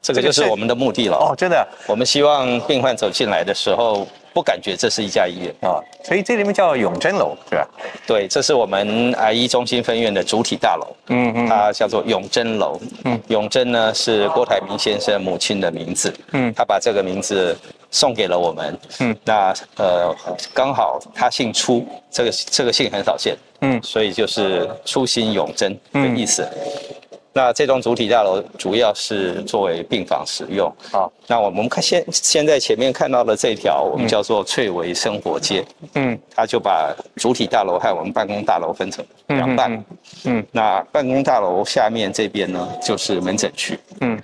[0.00, 1.16] 这个就是我们的目的了。
[1.16, 4.06] 哦，真的，我们希望病患走进来的时候。
[4.38, 5.52] 不感觉这是一家医院。
[5.68, 7.68] 啊，所以这里面叫永贞楼，是吧？
[8.06, 17.56] 对，这是我们癌医中心分院的主体大楼，嗯嗯，它叫做永贞楼，嗯，永贞呢是郭台铭先生母亲的名字，嗯，他把这个名字
[17.90, 20.14] 送给了我们，嗯，那呃
[20.54, 26.48] 刚好他姓初，这个这个姓很少见，嗯，所以就是初心永贞的意思。
[27.34, 30.72] 那这栋主体大楼主要是作为病房使用。
[30.90, 35.64] 好，那我们看现现在前面看到的这条，我们叫做翠微生活街。
[35.94, 39.84] 嗯，它就把主体大楼和我们办公大楼分成两半。
[40.24, 43.78] 嗯，那办公大楼下面这边呢，就是门诊区。
[44.00, 44.20] 嗯，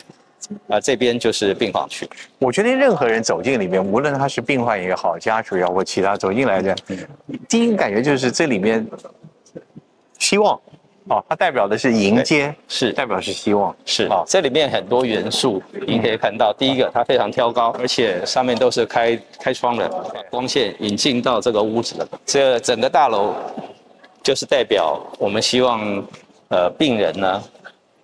[0.67, 2.09] 啊，这边就是病房区。
[2.41, 6.75] 我觉得任何人走进里面，无论他是病患也好，家属也好，或其他走进来的，
[7.49, 8.85] 第一个感觉就是这里面
[10.19, 10.59] 希望。
[11.09, 14.25] 哦，它代表的是迎接，是代表是希望，是啊。
[14.27, 19.87] 这里面很多元素，您可以看到，第一个它非常挑高，而且上面都是开开窗的，
[20.31, 22.09] 光线引进到这个屋子的。
[22.25, 23.35] 这整个大楼
[24.23, 26.03] 就是代表我们希望，
[26.49, 27.43] 呃，病人呢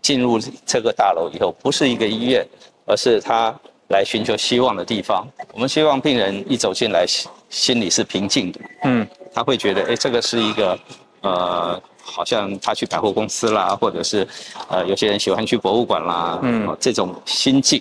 [0.02, 2.46] 进入这个大楼以后，不是一个医院，
[2.84, 3.54] 而是他
[3.88, 5.26] 来寻求希望的地方。
[5.54, 10.78] 我们希望病人一走进来，心心里是平静的，嗯，他会觉得，哎，这个是一个，
[11.22, 11.82] 呃。
[12.10, 14.26] 好像他去百货公司啦，或者是，
[14.68, 17.80] 呃，有些人喜欢去博物馆啦，嗯，这种心境。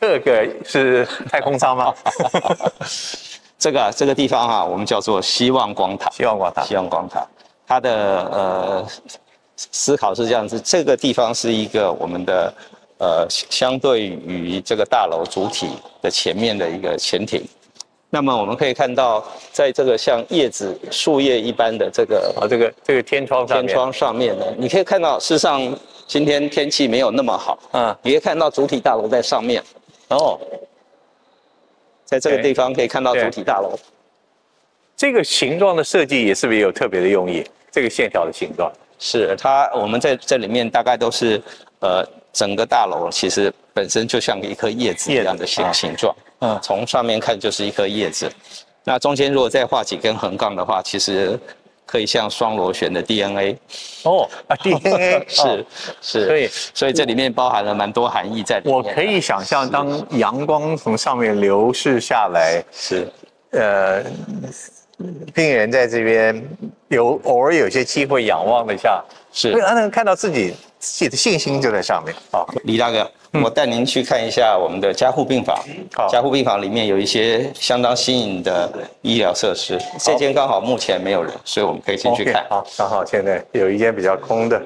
[0.00, 1.92] 这个是太空舱吗？
[3.58, 6.10] 这个这个地方啊，我们叫做希望光塔。
[6.10, 6.62] 希望光塔。
[6.64, 7.26] 希望光塔。
[7.66, 7.90] 它的
[8.30, 8.86] 呃
[9.56, 12.54] 思考是这样子，这个地方是一个我们的
[12.98, 15.68] 呃相对于这个大楼主体
[16.02, 17.42] 的前面的一个潜艇。
[18.14, 25.60] 那么我们可以看到，在这个像叶子、树叶一般的这个啊，这个这个天窗上天窗上面呢，你可以看到，事实上
[26.06, 27.98] 今天天气没有那么好啊。
[28.02, 29.60] 你可以看到主体大楼在上面，
[30.10, 30.38] 哦，
[32.04, 33.76] 在这个地方可以看到主体大楼。
[34.96, 37.44] 这个形状的设计也是不是有特别的用意？
[37.72, 41.42] 这个线条的形状是它，我们在这里面大概都是
[41.80, 46.14] 呃，整个大楼其实本身就像一颗叶子一样的形形状。
[46.44, 48.30] 嗯，从上面看就是一颗叶子，
[48.84, 51.38] 那中间如果再画几根横杠的话，其实
[51.86, 53.56] 可以像双螺旋的 DNA。
[54.02, 55.66] 哦，啊 DNA 是
[56.02, 58.76] 是，所以所以这里面包含了蛮多含义在里面。
[58.76, 63.10] 我可以想象，当阳光从上面流逝下来，是
[63.52, 64.02] 呃，
[65.32, 66.46] 病人在这边
[66.88, 69.02] 有偶尔有些机会仰望了一下，
[69.32, 72.14] 是，能看到自己自己的信心就在上面。
[72.32, 73.10] 啊，李大哥。
[73.42, 75.58] 我带您去看一下我们的加护病房。
[75.94, 78.70] 好，加护病房里面有一些相当新颖的
[79.02, 79.78] 医疗设施。
[79.98, 82.46] 这间刚好目前没有人，所以我们可以进去看。
[82.48, 84.62] 好，刚好现在有一间比较空的，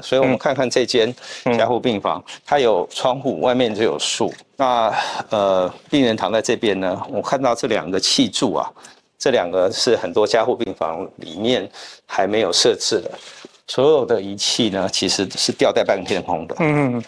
[0.00, 1.14] 所以我们看看这间
[1.56, 4.32] 加护病房，它有窗户，外面就有树。
[4.56, 4.92] 那
[5.30, 8.68] 呃，病人躺在这边呢，我看到这两个气柱啊，
[9.16, 11.68] 这两个是很多加护病房里面
[12.04, 13.10] 还没有设置的，
[13.68, 16.56] 所有的仪器呢，其实是吊在半天空的。
[16.58, 17.00] 嗯。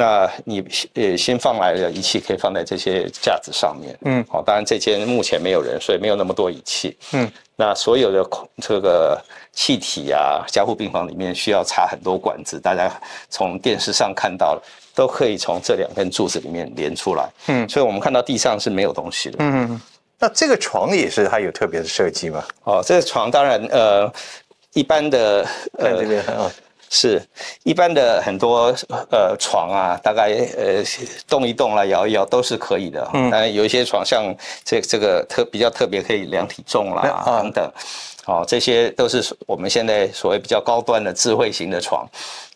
[0.00, 8.26] 那你呃新放来的仪器可以放在这些架子上面，嗯，好，当然这间目前没有人，所以没有那么多仪器，嗯，那所有的
[8.62, 12.90] 这个气体啊，加护病房里面需要插很多管子，大家
[13.28, 14.62] 从电视上看到了，
[14.94, 19.78] 都可以从这两根柱子里面连出来，嗯，所以我们看到地上是没有东西的，嗯，
[20.18, 22.42] 那这个床也是它有特别的设计吗？
[22.64, 24.10] 哦，这个床当然呃
[24.72, 25.46] 一般的
[25.78, 26.24] 呃这边
[26.92, 27.22] 是
[27.62, 28.74] 一般的很多
[29.10, 30.82] 呃床啊，大概呃
[31.28, 33.08] 动一动啦，摇一摇都是可以的。
[33.14, 37.72] 嗯，当然有一些床像这这个特比较特别，可以量体重啦等等。
[38.26, 42.06] 哦，这些都是我们现在所谓比较高端的智慧型的床。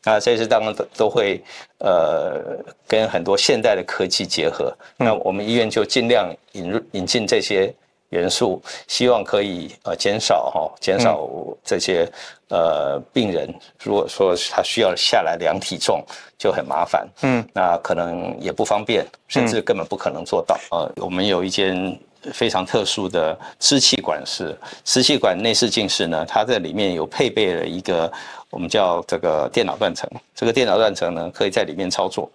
[0.02, 1.42] 那，这些当然都都会
[1.78, 2.42] 呃
[2.88, 4.76] 跟很多现代的科技结合。
[4.96, 7.72] 那我们医院就尽量引入引进这些。
[8.14, 11.28] 元素希望可以呃减少哈减少
[11.64, 12.08] 这些
[12.48, 16.04] 呃病人如果说他需要下来量体重
[16.38, 17.44] 就很麻烦嗯。
[17.52, 20.58] 那可能也不方便甚至根本不可能做到。
[20.70, 21.98] 呃我们有一间
[22.32, 28.10] 非常特殊的支气管室支气管内视镜室呢它在里面有配备了一个
[28.50, 30.08] 我们叫这个电脑断层。
[30.34, 32.30] 这个电脑断层呢可以在里面操作。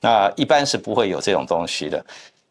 [0.00, 2.04] 那一般是不会有这种东西的。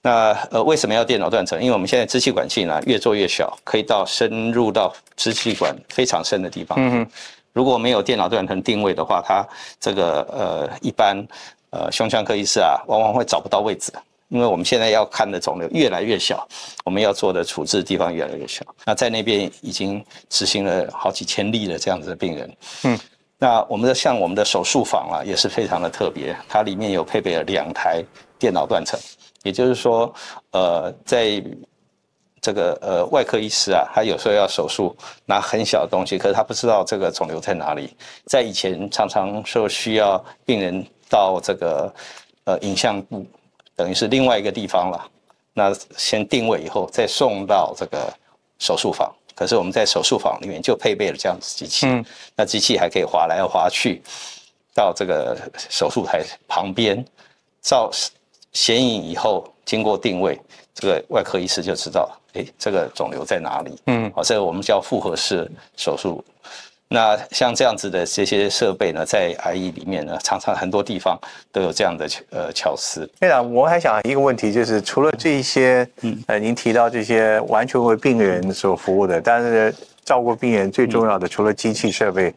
[0.07, 1.61] 那呃，为什么要电脑断层？
[1.61, 6.77] 因为我们现在支气管镜呢越做越小，可以到深入到支气管非常深的地方。
[6.79, 7.05] 嗯
[7.51, 9.45] 如果没有电脑断层定位的话，它
[9.81, 11.17] 这个呃一般
[11.71, 13.91] 呃胸腔科医师啊，往往会找不到位置。
[14.29, 16.47] 因为我们现在要看的肿瘤越来越小，
[16.85, 18.63] 我们要做的处置地方越来越小。
[18.85, 22.57] 那在那边已经执行了好几千例的这样子的病人。
[22.83, 22.99] 嗯，
[23.39, 28.03] 那我们的像我们的手术房啊，也是非常的特别，它里面有配备了两台
[28.37, 28.99] 电脑断层，
[29.47, 30.13] 也就是说，
[30.51, 31.41] 呃，在
[32.41, 37.95] 这个呃外科医师啊，他有时候要手术拿很小的东西，可是他不知道这个肿瘤在哪里。
[38.25, 41.93] 在以前常常说需要病人到这个
[42.43, 43.25] 呃影像部。
[43.75, 45.09] 等于是另外一个地方了，
[45.53, 48.13] 那先定位以后再送到这个
[48.59, 49.13] 手术房。
[49.35, 51.85] 可是我们在手术房里面就配备了这样子机器，
[52.35, 54.01] 那机器还可以滑来滑去，
[54.73, 55.37] 到这个
[55.69, 57.05] 手术台旁边
[57.61, 57.91] 照
[58.53, 60.39] 显影以后，经过定位，
[60.73, 63.75] 这个外科医师就知道，哎，这个肿瘤在哪里？
[63.87, 66.23] 嗯，好，这个我们叫复合式手术。
[66.89, 71.19] 那像这样子的这些设备呢，在 IE 里面呢，常常很多地方
[71.51, 73.01] 都有这样的呃巧思。
[73.19, 82.33] 院长，我还想一个问题，就是除了这些，嗯，呃，您提到这些完全为病人所服务的，但是照顾病人最重要的，除了机器设备，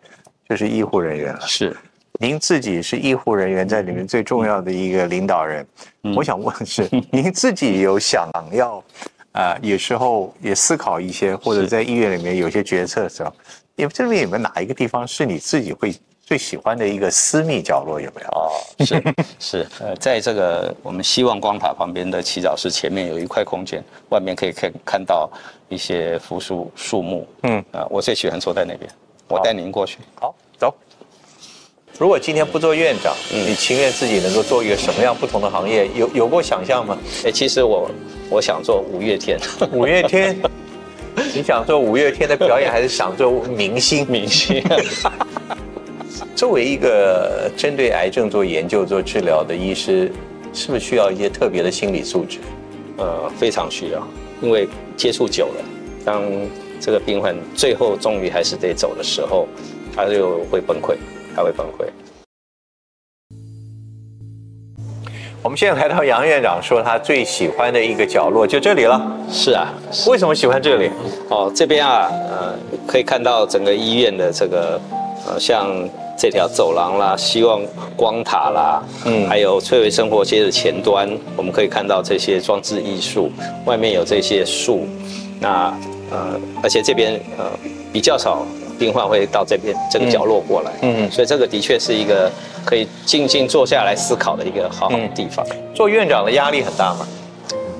[0.49, 1.41] 就是医护人员了。
[1.43, 1.77] 是，
[2.23, 5.67] 您自己是医护人员在里面最重要的一个领导人。
[6.15, 8.85] 我想问的是，您自己有想要，
[9.33, 13.33] 啊，有时候也思考一些，或者在医院里面有些决策的时候。
[13.75, 17.99] 你们这边有没有哪一个地方是你自己会最喜欢的一个私密角落？
[17.99, 18.29] 有没有？
[18.29, 18.53] 哦，
[18.85, 19.03] 是
[19.39, 25.31] 是，呃，在这个我们希望光塔旁边的祈祷室前面有一块空间，外面可以看看到
[25.71, 27.27] 一些扶树树木。
[27.45, 28.91] 嗯，啊，我最喜欢坐在那边，
[29.27, 30.01] 我带您过去。
[30.21, 30.35] 好，走。
[32.01, 35.87] 如果今天不做院长，你情愿自己能够做一个什么样不同的行业？
[35.95, 36.97] 有有过想象吗？
[37.27, 37.91] 哎，其实我
[38.31, 39.39] 我想做五月天。
[39.71, 40.35] 五月天。
[41.35, 44.07] 你想做五月天的表演，还是想做明星？
[44.09, 44.65] 明星。
[46.35, 50.11] 作为一个针对癌症做研究、做治疗的医师，
[50.55, 52.39] 是不是需要一些特别的心理素质？
[52.97, 54.09] 呃，非常需要，
[54.41, 55.65] 因为接触久了，
[56.03, 56.23] 当
[56.81, 59.47] 这个病患最后终于还是得走的时候，
[59.95, 60.97] 他就会崩溃，
[61.35, 61.87] 他会崩溃。
[65.43, 69.01] 我们现在来到杨院长说他最喜欢的一个角落，就这里了。
[69.31, 69.73] 是啊，
[70.07, 70.91] 为什么喜欢这里？
[71.31, 72.55] 哦，这边啊，呃，
[72.87, 74.79] 可以看到整个医院的这个，
[75.27, 75.67] 呃，像
[76.19, 77.63] 这条走廊啦，希望
[77.97, 83.33] 光塔啦，嗯，还有翠微生活街的前端，我们可以看到这些装置艺术，
[83.65, 84.87] 外面有这些树，
[85.41, 85.75] 那
[86.11, 87.47] 呃，而且这边呃
[87.91, 88.45] 比较少。
[88.81, 92.33] 病患会到这边这个角落过来，嗯，所以这个的确是一个
[92.65, 95.45] 可以静静坐下来思考的一个好好的地方。
[95.75, 97.07] 做院长的压力很大吗？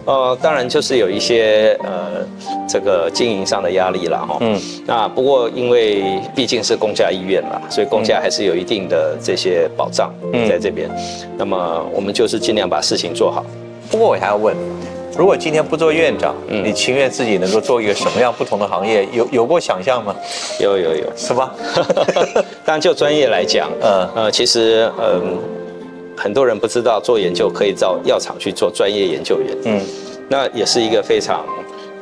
[0.05, 2.27] 呃，当然就是有一些呃
[2.69, 4.37] 这个经营上的压力了哈。
[4.41, 10.13] 嗯，那不过因为毕竟是公家医院嘛，所以公家还是有一定的这些保障
[10.49, 10.91] 在这边。
[11.39, 13.43] 那么我们就是尽量把事情做好。
[13.91, 14.55] 不过我还要问。
[15.17, 19.07] 如果今天不做院长，你情愿自己能够做一个什么样不同的行业？
[19.13, 20.15] 有有过想象吗？
[20.59, 21.53] 有有有，是吧？
[22.65, 25.39] 当然就专业来讲，呃呃，其实嗯，
[26.17, 29.81] 很多人不知道做研究可以到药厂去做专业研究员，嗯，
[30.29, 31.45] 那也是一个非常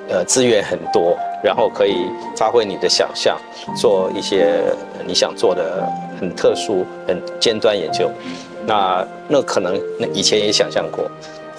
[0.09, 3.37] 呃资源很多，然后可以发挥你的想象，
[3.77, 4.63] 做一些
[5.07, 5.85] 你想做的
[6.21, 8.09] 很特殊、很尖端研究。
[8.67, 11.11] 那那可能那以前也想象过。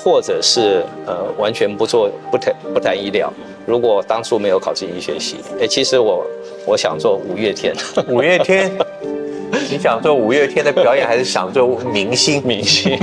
[0.03, 3.31] 或者是呃完全不做不谈不谈医疗，
[3.65, 6.25] 如果当初没有考进医学系，哎，其实我
[6.65, 7.73] 我想做五月天，
[8.07, 8.71] 五月天，
[9.69, 12.41] 你想做五月天的表演，还是想做明星？
[12.47, 12.97] 明星。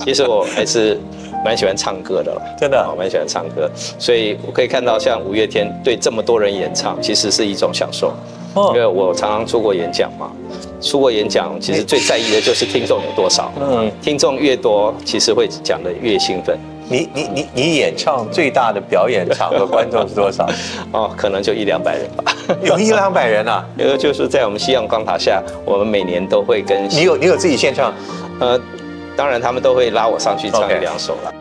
[0.00, 0.98] 其实我还是
[1.44, 8.12] 蛮喜欢唱歌的了，真的，我蛮喜欢唱歌，所以我可以看到像五月天对这么多人演唱，其实是一种享受。
[8.54, 10.30] 因为我常常出国演讲嘛，
[10.82, 13.52] 出国演讲其实最在意的就是听众有多少。
[13.60, 16.58] 嗯，听众越多，其实会讲的越兴奋。
[16.88, 20.46] 你你你你演唱最大的表演场的观众是多少？
[20.92, 22.36] 哦，可能就一两百人吧。
[22.62, 23.64] 有一两百人啊？
[23.78, 27.94] 因 为就是在我们西洋光塔下，我们每年都会跟你有你有自己献唱？
[28.40, 28.60] 呃，
[29.16, 31.32] 当然他们都会拉我上去唱一两首了。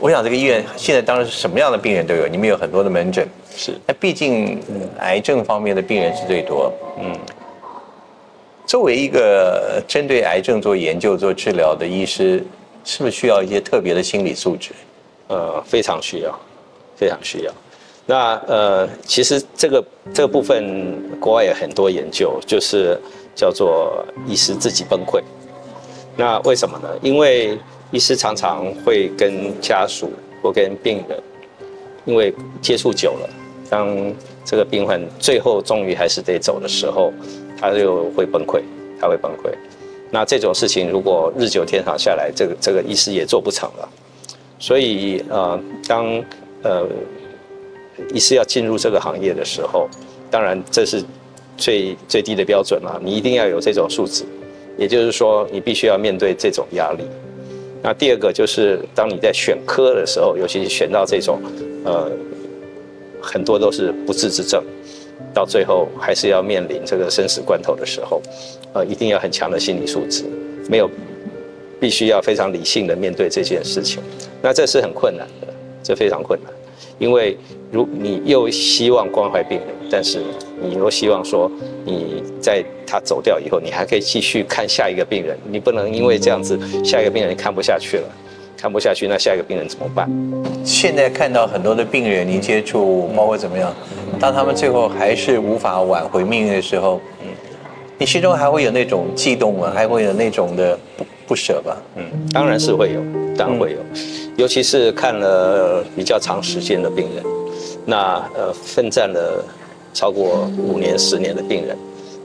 [0.00, 3.26] 我想这个医院现在当然是什么样的病人都有，你们有很多的门诊。
[3.56, 4.60] 是，那毕竟
[4.98, 6.72] 癌症方面的病人是最多。
[6.98, 7.12] 嗯，
[8.66, 12.42] 作为一个针对癌症做研究、做治疗的医师，
[12.84, 14.72] 是不是需要一些特别的心理素质？
[15.28, 16.38] 呃，非常需要，
[16.96, 17.52] 非常需要。
[18.06, 22.98] 那呃，其实这个这个部分国外有很多研究，就是
[23.34, 25.22] 叫做医师自己崩溃。
[26.16, 26.88] 那为什么呢？
[27.02, 27.58] 因为
[27.90, 30.12] 医师常常会跟家属
[30.42, 31.22] 或跟病人，
[32.04, 33.30] 因为接触久了。
[33.70, 37.10] 当这个病患最后终于还是得走的时候，
[37.60, 38.60] 他就会崩溃，
[39.00, 39.50] 他会崩溃。
[40.10, 43.88] 那这种事情如果日久天长下来，这个这个医师也做不成了。
[44.58, 46.06] 所以呃，当
[46.62, 46.86] 呃
[48.12, 49.88] 医师要进入这个行业的时候，
[50.30, 51.02] 当然这是
[51.56, 53.00] 最最低的标准了。
[53.02, 54.24] 你一定要有这种素质，
[54.78, 57.04] 也就是说，你必须要面对这种压力。
[57.82, 61.42] 那第二个就是，当你在选科的时候，尤其是选到这种
[61.84, 62.10] 呃
[63.20, 64.62] 很多都是不治之症，
[65.32, 68.20] 到最后还是要面临这个生死关头的时候。
[68.74, 70.24] 呃，一定要很强的心理素质，
[70.68, 70.90] 没有，
[71.78, 74.02] 必须要非常理性的面对这件事情，
[74.42, 75.46] 那这是很困难的，
[75.80, 76.52] 这非常困难，
[76.98, 77.38] 因为
[77.70, 80.20] 如你又希望关怀病人，但是
[80.60, 81.48] 你又希望说
[81.84, 88.08] 你在他走掉以后，你还可以继续看下一个病人，你不能因为这样子下一个病人看不下去了，
[88.56, 90.10] 看不下去，那下一个病人怎么办？
[90.64, 93.74] 现在看到很多的病人，您接触包括怎么样，
[94.18, 97.00] 当他们最后还是无法挽回命运的时候。
[97.22, 97.28] 嗯
[97.96, 99.70] 你心中还会有那种悸动吗？
[99.72, 101.80] 还会有那种的不不舍吧？
[101.94, 103.00] 嗯，当然是会有，
[103.36, 103.78] 当然会有，
[104.36, 107.24] 尤其是看了比较长时间的病人，
[107.86, 109.42] 那呃奋战了
[109.94, 111.78] 超过五年、十年的病人，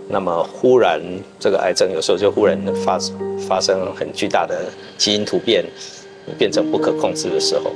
[0.08, 1.00] 那么忽然
[1.40, 3.00] 这个癌症有时候就忽然发
[3.48, 4.66] 发生很巨大的
[4.98, 5.64] 基因突变，
[6.38, 7.72] 变成不可控制的时候，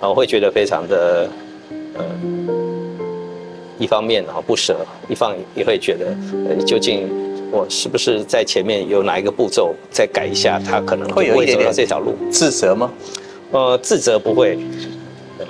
[0.00, 1.30] 啊，我会觉得非常的
[1.94, 2.04] 呃。
[3.80, 6.06] 一方面啊不舍，一方也会觉得，
[6.48, 7.08] 呃，究竟
[7.52, 12.90] 我是不是在前面有哪一个步骤再改一下，他可能会有一点点这条路自责吗？
[13.52, 14.58] 呃，自责不会，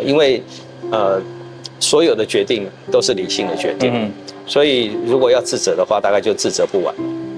[0.05, 0.43] 因为
[0.91, 1.19] 呃，
[1.81, 4.13] 所有的决定都是理性的决定，
[4.47, 6.95] 所以如果要自责的话，大概就自责不完。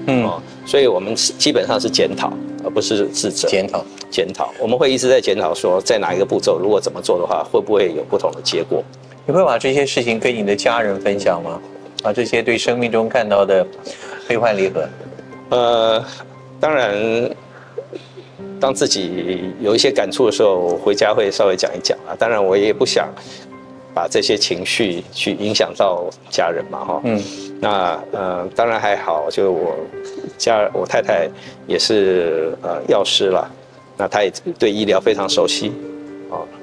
[0.07, 2.33] 嗯，哦所以我们基本上是检讨，
[2.63, 3.47] 而不是自责。
[3.47, 8.83] 检讨，检讨，我们会一直在检讨，说在哪一个步骤，如果怎么做的话，会不会有不同的结果？
[9.25, 11.61] 你会把这些事情跟你的家人分享吗？
[12.03, 13.65] 把，这些对生命中看到的
[14.27, 14.87] 悲欢离合。
[15.49, 16.03] 呃，
[16.59, 17.29] 当然，
[18.59, 22.15] 当自己有一些感触的时候，回家会稍微讲一讲啊。
[22.17, 23.07] 当然，我也不想
[23.93, 27.01] 把这些情绪去影响到家人嘛，哈。
[27.03, 27.21] 嗯。
[27.59, 29.75] 那呃，当然还好，就我
[30.37, 31.29] 家我太太
[31.67, 33.49] 也是呃药师了，
[33.97, 35.71] 那她也对医疗非常熟悉。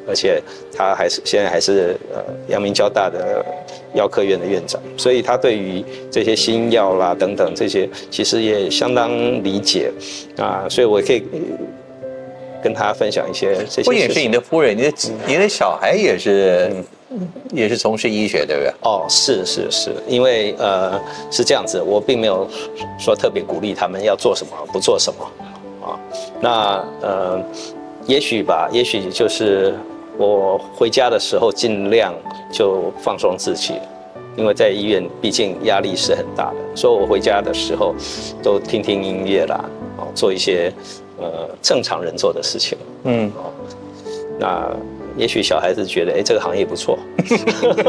[0.09, 0.43] 而且
[0.74, 3.45] 她还是现在还是呃阳明交大的
[3.93, 9.11] 药科院的院长，所以她对于这些新药啦等等这些，其实也相当
[9.45, 9.93] 理解
[10.39, 11.22] 啊，所以我可以
[12.62, 13.85] 跟他分享一些这些。
[13.85, 14.93] 不也是你的夫人，你的
[15.26, 16.72] 你的小孩也是
[17.50, 18.72] 也是从事医学，对不对？
[18.82, 21.00] 哦，是是是，因为呃
[21.30, 22.48] 是这样子，我并没有
[22.98, 25.24] 说特别鼓励他们要做什么不做什么
[25.86, 25.98] 啊，
[26.40, 27.42] 那呃
[28.06, 29.74] 也许吧，也许就是。
[30.20, 32.12] 我回家的时候尽量
[32.50, 33.74] 就放松自己，
[34.36, 37.94] 因为在医院毕竟压力是很大的，所以我回家的时候
[38.42, 39.64] 都听听音乐啦，
[39.96, 40.72] 哦，做一些
[41.20, 42.76] 呃正常人做的事情。
[43.04, 43.52] 嗯，哦，
[44.40, 44.76] 那
[45.18, 46.98] 也许小孩子觉得，哎，这个行业不错。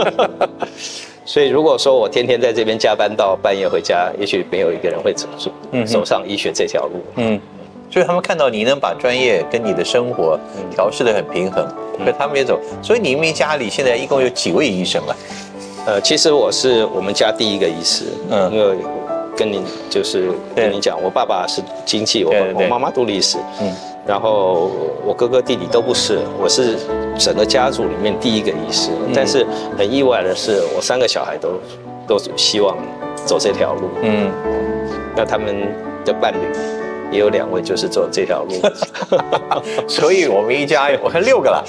[1.23, 5.27] 所以如果说我天天在这边加班到半夜回家，也许没有一个人会走
[5.85, 6.95] 走上医学这条路。
[7.15, 7.39] 嗯。
[7.91, 11.67] 所以他们看到你能把专业跟你的生活调试的很平衡，
[11.97, 12.59] 所以他们也走。
[12.83, 15.15] 所以你们家里现在一共有几位医生啊？
[15.87, 18.77] 呃，其实我是我们家第一个医师，嗯，因为
[19.39, 23.73] 跟你就是跟你讲，我爸爸是经济，我我妈妈读历史，嗯，
[24.05, 24.69] 然后
[25.05, 26.75] 我哥哥弟弟都不是，我是
[27.17, 28.89] 整个家族里面第一个医师。
[29.15, 31.53] 但是很意外的是，我三个小孩都
[32.05, 32.77] 都希望
[33.25, 34.29] 走这条路，嗯，
[35.15, 35.55] 那他们
[36.03, 36.37] 的伴侣。
[37.11, 38.53] 也有两位就是走这条路，
[39.89, 41.65] 所以我们一家我看六个了，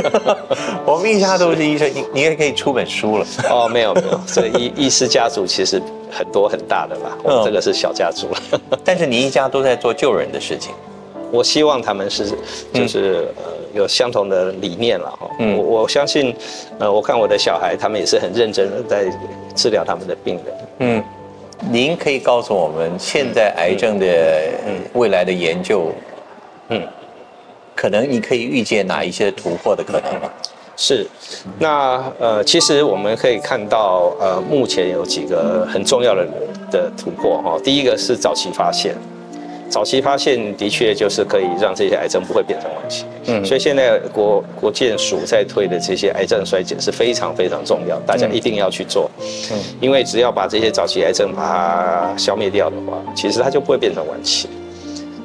[0.86, 3.26] 我们一家都是医生，你你也可以出本书了。
[3.50, 5.78] 哦，没有没有，这医医师家族其实
[6.12, 8.60] 很多很大的吧，我这个是小家族了。
[8.84, 10.74] 但是你一家都在做救人的事情，
[11.30, 12.30] 我希望他们是
[12.72, 15.28] 就是呃有相同的理念了哈。
[15.56, 16.36] 我我相信，
[16.78, 19.10] 呃，我看我的小孩，他们也是很认真的在
[19.54, 20.44] 治疗他们的病人。
[20.80, 21.02] 嗯。
[21.70, 24.06] 您可以告诉我们，现在癌症的
[24.94, 25.92] 未来的研究，
[26.70, 26.82] 嗯，
[27.76, 30.28] 可能你可以预见哪一些突破的可能吗？
[30.84, 31.06] 是，
[31.60, 36.26] 那呃，其实我们可以看到，呃，目前有几个很重要的
[36.72, 37.56] 的突破哈。
[37.62, 38.96] 第一个是早期发现。
[39.70, 54.48] 早期发现的确就是可以让这些癌症不会变成晚期，嗯，所以现在国国健署在推的这些癌症衰减是非常非常重要，大家一定要去做，嗯，因为只要把这些早期癌症把它消灭掉的话，其实它就不会变成晚期。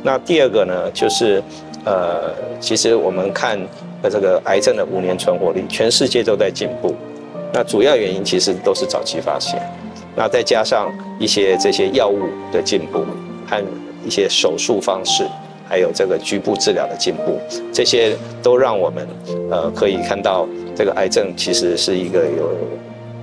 [0.04, 1.44] 那第二个呢，就是
[1.84, 2.32] 呃，
[2.62, 3.60] 其实我们看
[4.04, 6.96] 这个癌症的五年存活率，全世界都在进步，
[7.54, 9.62] 那主要原因其实都是早期发现，
[10.16, 12.22] 那再加上一些这些药物
[12.52, 13.04] 的进步
[13.48, 13.64] 和
[14.06, 15.28] 一些手术方式，
[15.68, 17.40] 还有这个局部治疗的进步，
[17.74, 19.08] 这些都让我们
[19.52, 22.56] 呃可以看到这个癌症其实是一个有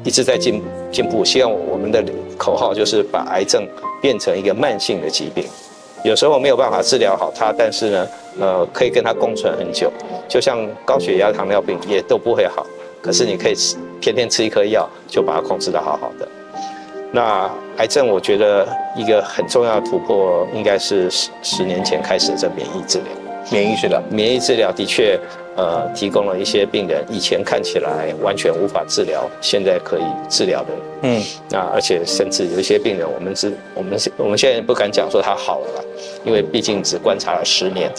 [0.02, 0.62] 一直在进
[0.92, 1.24] 进步。
[1.24, 2.04] 希望我们的
[2.36, 3.66] 口号就是把癌症
[4.02, 5.44] 变成一个慢性的疾病，
[6.04, 9.90] 有时候没有办法治疗好它，但是呢，呃，可以跟它共存很久。
[10.28, 12.66] 就像高血压、糖尿病也都不会好，
[13.00, 16.28] 可是你可以吃天天吃一颗药，就把它控制得好好的。
[17.10, 23.23] 那癌症，我觉得一个很重要的突破，应该是十十年前开始的这免疫治疗。
[23.54, 25.18] 免疫治疗，免疫治疗的确，
[25.56, 30.68] 呃，提供了一些病人以前看起来完全无法治疗，现在可以治疗的。
[31.02, 35.84] 嗯，那而且甚至有一些病人，我们是，我们我们现在不敢讲说他好了，
[36.24, 37.90] 因为毕竟只观察了十年。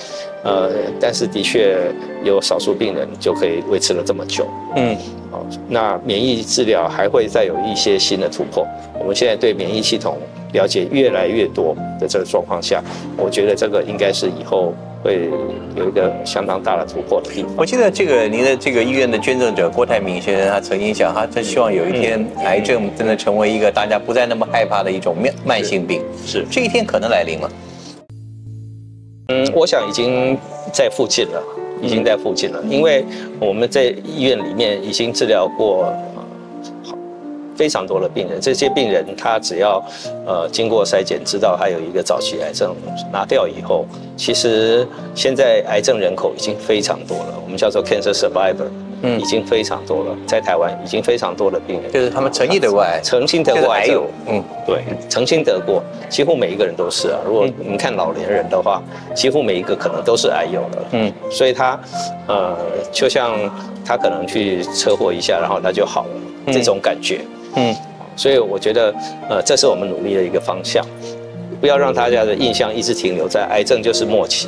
[0.44, 1.92] 呃，但是的确
[2.24, 4.48] 有少数病人就可以维持了这么久。
[4.76, 4.96] 嗯，
[5.36, 8.66] 好，那免疫治疗还会再有一些新的突破。
[8.98, 10.18] 我们现在对免疫系统
[10.54, 12.82] 了解越来越多的这个状况下，
[13.18, 14.74] 我觉得这个应该是以后
[15.04, 15.30] 会
[15.76, 17.52] 有一个相当大的突破的地方。
[17.58, 26.02] 我记得这个您的这个医院的捐赠者郭台铭先生，他曾经讲，他真希望有一天癌症真的成为一个大家不再那么害怕的一种慢慢性病。
[26.26, 27.52] 是，这一天可能来临了。
[29.28, 30.38] 嗯，我想已经
[30.72, 31.44] 在附近了，
[31.86, 33.06] 已经在附近了，因为
[33.40, 35.94] 我们在医院里面已经治疗过
[37.56, 39.82] 非常多的病人，这些病人他只要
[40.26, 42.76] 呃经过筛检，知道他有一个早期癌症，
[43.14, 43.86] 拿掉以后，
[44.18, 48.68] 其实现在癌症人口已经非常多了，我们叫做 cancer survivor。
[49.02, 57.20] 嗯，已经非常多了，在台湾已经非常多的病人，就是他们曾经得过癌，曾经得过癌有，嗯，对，曾经得过，几乎每一个人都是啊。
[57.26, 58.82] 如果你看老年人的话，
[59.14, 61.80] 几乎每一个可能都是癌友了，嗯，所以他，
[62.28, 62.58] 呃，
[62.92, 63.34] 就像
[63.86, 67.22] 他可能去车祸一下，然后他就好了，这种感觉，
[67.56, 67.76] 嗯，
[68.16, 68.94] 所以我觉得，
[69.30, 70.86] 呃，这是我们努力的一个方向，
[71.60, 74.48] 不要让大家的印象一直停留在癌症就是末期，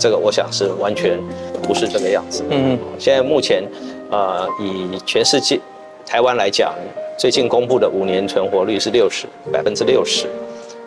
[0.00, 1.20] 这个我想是完全。
[1.62, 2.42] 不是这个样子。
[2.50, 3.62] 嗯，现在目前，
[4.10, 5.60] 呃，以全世界
[6.04, 6.74] 台湾来讲，
[7.16, 10.26] 最近公布的五年存活率是六十百分之六十，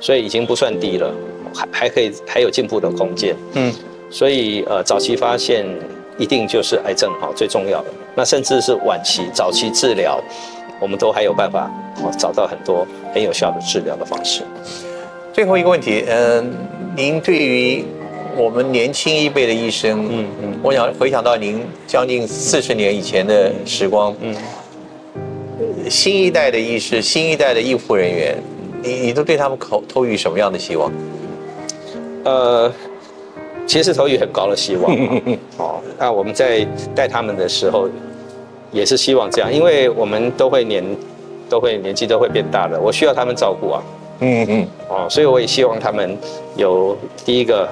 [0.01, 1.13] 所以已经不算低了，
[1.55, 3.33] 还还可以还有进步的空间。
[3.53, 3.73] 嗯，
[4.09, 5.65] 所以呃，早期发现
[6.17, 7.85] 一定就是癌症哈最重要的。
[8.13, 10.21] 那甚至是晚期早期治疗，
[10.81, 11.71] 我们都还有办法
[12.03, 14.41] 哦找到很多很有效的治疗的方式。
[15.31, 16.51] 最后一个问题，嗯，
[16.93, 17.85] 您对于。
[18.35, 24.35] 我们年轻一辈的医生，嗯嗯，我想回想到您将近四十年以前的时光，嗯，
[25.89, 28.35] 新一代的医师，新一代的医护人员，
[28.81, 30.91] 你你都对他们投投予什么样的希望？
[32.23, 32.71] 呃，
[33.67, 34.91] 其实投予很高的希望。
[35.57, 36.65] 哦，那我们在
[36.95, 37.87] 带他们的时候，
[38.71, 40.83] 也是希望这样，因为我们都会年
[41.47, 43.83] 都会年纪都会变大的，我需要他们照顾啊。
[44.21, 46.17] 嗯嗯，哦，所以我也希望他们
[46.55, 47.69] 有第一个。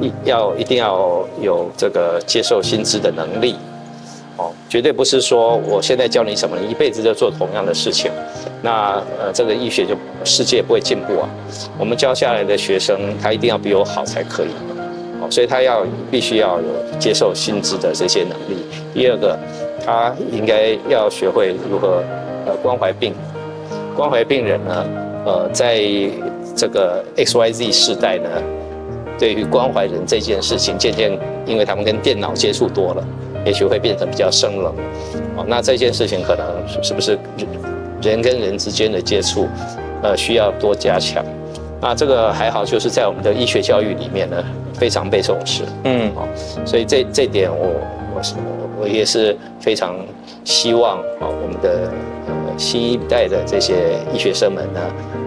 [0.00, 3.56] 一要一定要有这个接受薪资的能力，
[4.36, 8.10] 哦，绝对不是说我现在教你什么，一辈子就做同样的事情，
[8.62, 11.28] 那呃这个医学就世界不会进步啊。
[11.78, 14.48] 我们教下来的学生，他一定要比我好才可以，
[15.20, 18.64] 哦，所以他要必须要有接受薪资的这些能力。
[18.94, 19.38] 第二个，
[19.84, 22.02] 他应该要学会如何
[22.46, 23.14] 呃关怀病，
[23.94, 24.86] 关怀病人呢，
[25.26, 25.82] 呃，在
[26.56, 28.28] 这个 X Y Z 世代呢。
[29.20, 31.12] 对于关怀人这件事情，渐渐
[31.44, 33.04] 因为他们跟电脑接触多了，
[33.44, 34.72] 也许会变得比较生冷。
[35.36, 37.18] 哦，那这件事情可能是不是
[38.00, 39.46] 人跟人之间的接触，
[40.02, 41.22] 呃，需要多加强。
[41.82, 44.42] 那这个还好，就是在我们的医学教育里面呢，
[44.72, 45.64] 非常被重视。
[45.84, 46.26] 嗯，哦，
[46.64, 47.74] 所以这这点我
[48.16, 48.34] 我是
[48.80, 49.96] 我也是非常
[50.44, 51.90] 希望啊，我们的
[52.26, 54.80] 呃新一代的这些医学生们呢，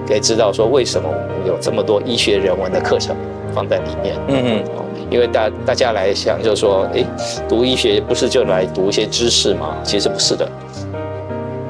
[0.07, 3.15] 可以知道说为什么我们有这么多医学人文的课程。
[3.53, 4.63] 放在里面，嗯嗯，
[5.09, 7.05] 因为大大家来想，就是说，哎，
[7.47, 9.77] 读医学不是就来读一些知识吗？
[9.83, 10.49] 其实不是的，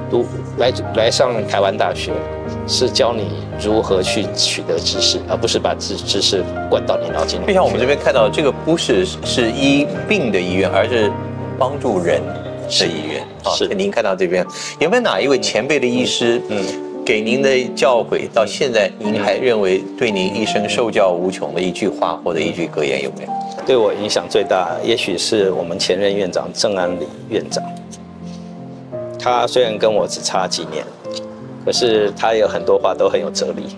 [0.09, 0.25] 读
[0.57, 2.11] 来来上台湾大学，
[2.67, 3.27] 是教你
[3.59, 7.47] 如何去取得知识，而不是把知知识灌到你脑筋里。
[7.47, 11.11] 就像我们这边看到，这个不是是医病的医院，而是
[11.59, 12.21] 帮助人
[12.69, 13.25] 的医院。
[13.55, 14.45] 是，您看到这边
[14.79, 16.41] 有没有哪一位前辈的医师？
[16.49, 16.93] 嗯。
[17.06, 23.30] 给您的教诲，到现在您还认为对您一生受教无穷的一句话或者一句格言有没有？
[23.66, 27.62] 对我影响最大，也许是我们前任院长郑安礼院长。
[29.20, 30.86] 他虽然跟我只差几年，
[31.66, 33.76] 可是他有很多话都很有哲理。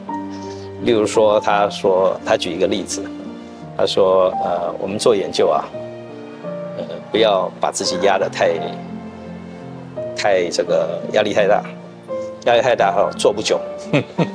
[0.84, 3.04] 例如说，他说他举一个例子，
[3.76, 5.66] 他说：“呃，我们做研究啊，
[6.78, 8.54] 呃，不要把自己压得太
[10.16, 11.64] 太这个压力太大。”
[12.46, 13.60] 压力太大哈，做不久。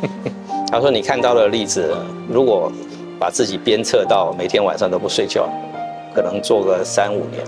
[0.71, 1.93] 他说：“你看到的例子，
[2.29, 2.71] 如果
[3.19, 5.49] 把自己鞭策到每天晚上都不睡觉，
[6.15, 7.45] 可能做个三五年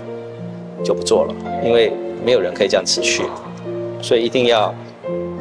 [0.83, 1.33] 就不做了，
[1.63, 1.93] 因为
[2.25, 3.23] 没有人可以这样持续，
[4.01, 4.73] 所以一定要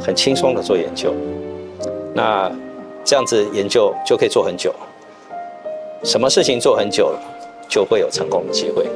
[0.01, 1.13] 很轻松的做研究。
[2.15, 2.51] 那
[3.05, 4.73] 这样子研究就可以做很久，
[6.05, 7.21] 什么事情做很久了，
[7.69, 8.87] 就会有成功的机会。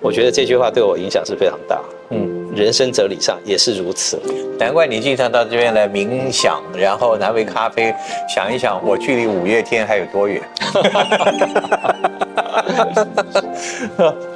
[0.00, 1.80] 我觉得这句话对我影响是非常大。
[2.10, 2.27] 嗯。
[2.58, 4.20] 人生哲理上也是如此，
[4.58, 7.94] 难怪你经常到这边来冥想，然后拿杯咖啡，
[8.28, 10.42] 想一想我距离五月天还有多远。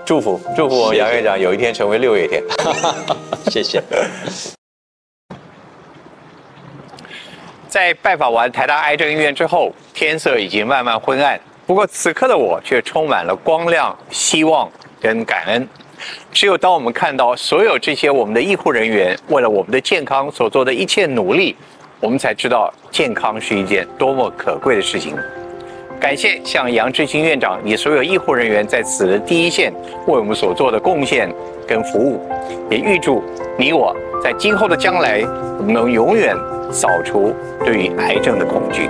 [0.05, 2.41] 祝福祝福我杨院长有一天成为六月天。
[3.51, 3.83] 谢谢。
[7.69, 14.71] 在拜访完台大癌症医院之后，天色已经慢慢昏暗，不过此刻的我却充满了光亮、希望
[15.01, 15.69] 跟感恩。
[16.33, 21.57] 只有当我们看到所有这些我们的医护人员为了我们的健康所做的一切努力，
[22.01, 25.15] 我们才知道健康是一件多么可贵的事情。
[26.01, 29.73] 感谢像杨志新院长，你所有医护人员在此的第一线
[30.09, 31.33] 为我们所做的贡献
[31.67, 32.21] 跟服务，
[32.69, 33.23] 也预祝
[33.57, 35.21] 你我在今后的将来，
[35.59, 36.35] 我们能永远
[36.73, 37.33] 扫除
[37.65, 38.89] 对于癌症的恐惧。